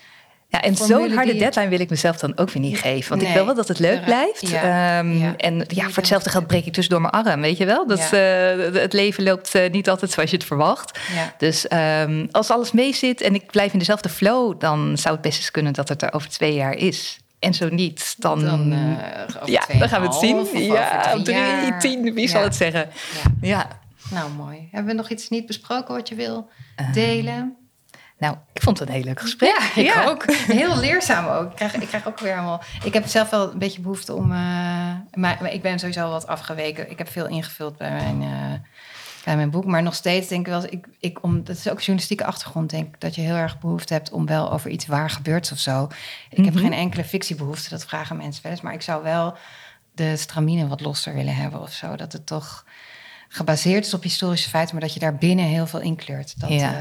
[0.49, 3.09] Ja, en zo'n harde die- deadline wil ik mezelf dan ook weer niet geven.
[3.09, 4.49] Want ik wil wel dat het leuk blijft.
[4.49, 5.33] ja, Ehm, ja.
[5.37, 7.87] En ja, voor hetzelfde geld breek ik tussendoor mijn arm, weet je wel?
[7.87, 8.51] Dat, Ja.
[8.55, 10.99] eh, het leven loopt eh, niet altijd zoals je het verwacht.
[11.37, 14.59] Dus ehm, als alles mee zit en ik blijf in dezelfde flow...
[14.59, 17.19] dan zou het best eens kunnen dat het er over twee jaar is.
[17.39, 18.43] En zo niet, dan...
[18.45, 20.45] Dan, eh, ja, dan gaan we het zien.
[20.45, 21.79] 2,5 of Ja, drie jaar.
[21.79, 22.89] tien, wie zal het zeggen?
[23.41, 23.67] Ja.
[24.09, 24.67] Nou, mooi.
[24.71, 27.55] Hebben we nog iets niet besproken wat je wil Eh, delen?
[28.19, 29.71] Nou, ik vond het een heel leuk gesprek.
[29.75, 30.25] Ja, ik ook.
[30.33, 31.49] Heel leerzaam ook.
[31.49, 32.61] Ik krijg, ik krijg ook weer helemaal...
[32.83, 34.31] Ik heb zelf wel een beetje behoefte om...
[34.31, 34.37] eh,
[35.13, 36.89] maar, maar ik ben sowieso wat afgeweken.
[36.91, 38.59] Ik heb veel ingevuld bij mijn, eh,
[39.23, 39.65] bij mijn boek.
[39.65, 40.63] Maar nog steeds denk ik wel...
[40.63, 43.01] Ik, ik, om, dat is ook journalistieke achtergrond, denk ik...
[43.01, 45.87] dat je heel erg behoefte hebt om wel over iets waar gebeurt of zo.
[46.29, 46.63] Ik heb Mhm.
[46.63, 47.69] geen enkele fictiebehoefte.
[47.69, 48.61] Dat vragen mensen wel eens.
[48.61, 49.37] Maar ik zou wel
[49.95, 51.95] de stramine wat losser willen hebben of zo.
[51.95, 52.65] Dat het toch
[53.27, 54.75] gebaseerd is op historische feiten...
[54.75, 56.39] maar dat je daar binnen heel veel inkleurt.
[56.39, 56.73] Dat, Ja.
[56.73, 56.79] eh,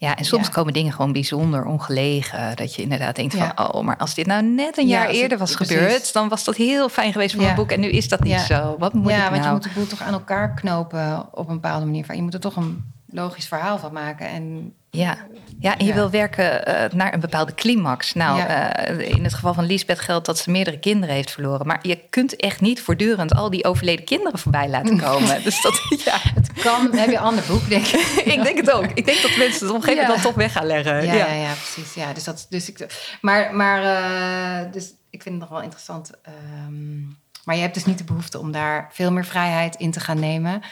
[0.00, 0.52] Ja, en soms Ja.
[0.52, 2.56] komen dingen gewoon bijzonder ongelegen.
[2.56, 3.52] Dat je inderdaad denkt Ja.
[3.56, 5.76] van, oh, maar als dit nou net een Ja, jaar het- eerder was precies.
[5.76, 7.46] gebeurd, dan was dat heel fijn geweest voor Ja.
[7.46, 7.70] mijn boek.
[7.70, 8.44] En nu is dat niet Ja.
[8.44, 8.76] zo.
[8.78, 9.44] Wat moet ja, ik want nou?
[9.46, 12.14] je moet de boel toch aan elkaar knopen op een bepaalde manier.
[12.14, 14.28] Je moet er toch een logisch verhaal van maken.
[14.28, 15.16] En Ja.
[15.58, 15.94] ja, en je Ja.
[15.94, 18.12] wil werken eh, naar een bepaalde climax.
[18.12, 18.74] Nou, Ja.
[18.76, 21.66] eh, in het geval van Lisbeth geldt dat ze meerdere kinderen heeft verloren.
[21.66, 25.42] Maar je kunt echt niet voortdurend al die overleden kinderen voorbij laten komen.
[25.42, 28.00] dus dat, ja, het kan, dan heb je een ander boek, denk ik.
[28.34, 28.86] ik denk het ook.
[28.94, 31.04] Ik denk dat mensen het op een gegeven moment dan toch weg gaan leggen.
[31.04, 31.32] Ja, ja.
[31.32, 31.94] ja, precies.
[31.94, 32.86] Ja, dus dat, dus ik,
[33.20, 36.10] maar, maar eh, dus ik vind het nog wel interessant.
[36.22, 37.00] ehm,
[37.44, 40.18] maar je hebt dus niet de behoefte om daar veel meer vrijheid in te gaan
[40.18, 40.62] nemen.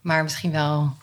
[0.00, 0.96] Maar misschien wel.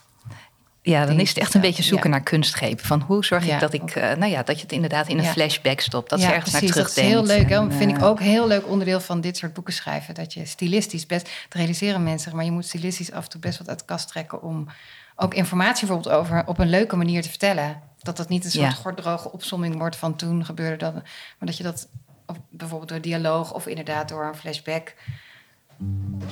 [0.92, 2.86] Ja, dan is het echt een beetje zoeken naar kunstgrepen.
[2.86, 5.26] Van hoe zorg ik dat ik, eh, nou ja, dat je het inderdaad in een
[5.26, 6.10] flashback stopt.
[6.10, 6.68] Dat ze ergens precies.
[6.68, 7.28] naar Dat is terugdenkt.
[7.30, 7.50] heel leuk.
[7.50, 10.14] En, Dat vind ik eh, ook een heel leuk onderdeel van dit soort boeken schrijven.
[10.14, 13.58] Dat je stilistisch best, het realiseren mensen, maar je moet stilistisch af en toe best
[13.58, 14.68] wat uit de kast trekken om
[15.16, 17.82] ook informatie bijvoorbeeld over op een leuke manier te vertellen.
[18.02, 18.72] Dat dat niet een soort Ja.
[18.72, 20.94] gordroge opsomming wordt van toen gebeurde dat.
[20.94, 21.04] Maar
[21.40, 21.88] dat je dat
[22.26, 24.94] of bijvoorbeeld door dialoog of inderdaad door een flashback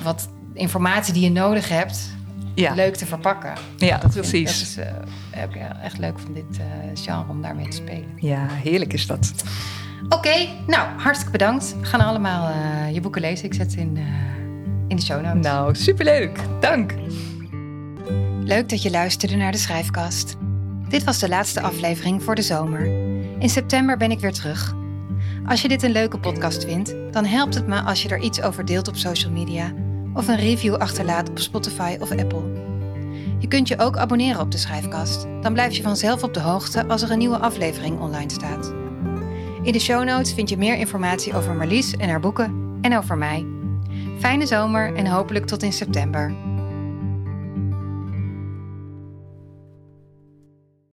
[0.02, 1.98] wat informatie die je nodig hebt
[2.60, 3.52] Ja, leuk te verpakken.
[3.76, 4.74] ja Dat vind precies.
[4.74, 4.92] Dat is
[5.30, 8.08] eh, ook ja, echt leuk van dit eh, genre om daarmee te spelen.
[8.16, 9.32] Ja, heerlijk is dat.
[10.08, 11.76] Oké, nou, hartstikke bedankt.
[11.80, 13.44] We gaan allemaal eh, je boeken lezen.
[13.44, 14.02] Ik zet ze in, eh,
[14.88, 15.42] in de show notes.
[15.42, 16.38] Nou, superleuk.
[16.60, 16.94] Dank.
[18.44, 20.36] Leuk dat je luisterde naar de Schrijfkast.
[20.88, 22.84] Dit was de laatste aflevering voor de zomer.
[23.38, 24.74] In september ben ik weer terug.
[25.46, 28.42] Als je dit een leuke podcast vindt, dan helpt het me als je er iets
[28.42, 29.72] over deelt op social media
[30.14, 32.42] of een review achterlaat op Spotify of Apple.
[33.38, 35.26] Je kunt je ook abonneren op de Schrijfkast.
[35.42, 38.72] Dan blijf je vanzelf op de hoogte als er een nieuwe aflevering online staat.
[39.62, 43.18] In de show notes vind je meer informatie over Marlies en haar boeken en over
[43.18, 43.46] mij.
[44.18, 46.34] Fijne zomer en hopelijk tot in september.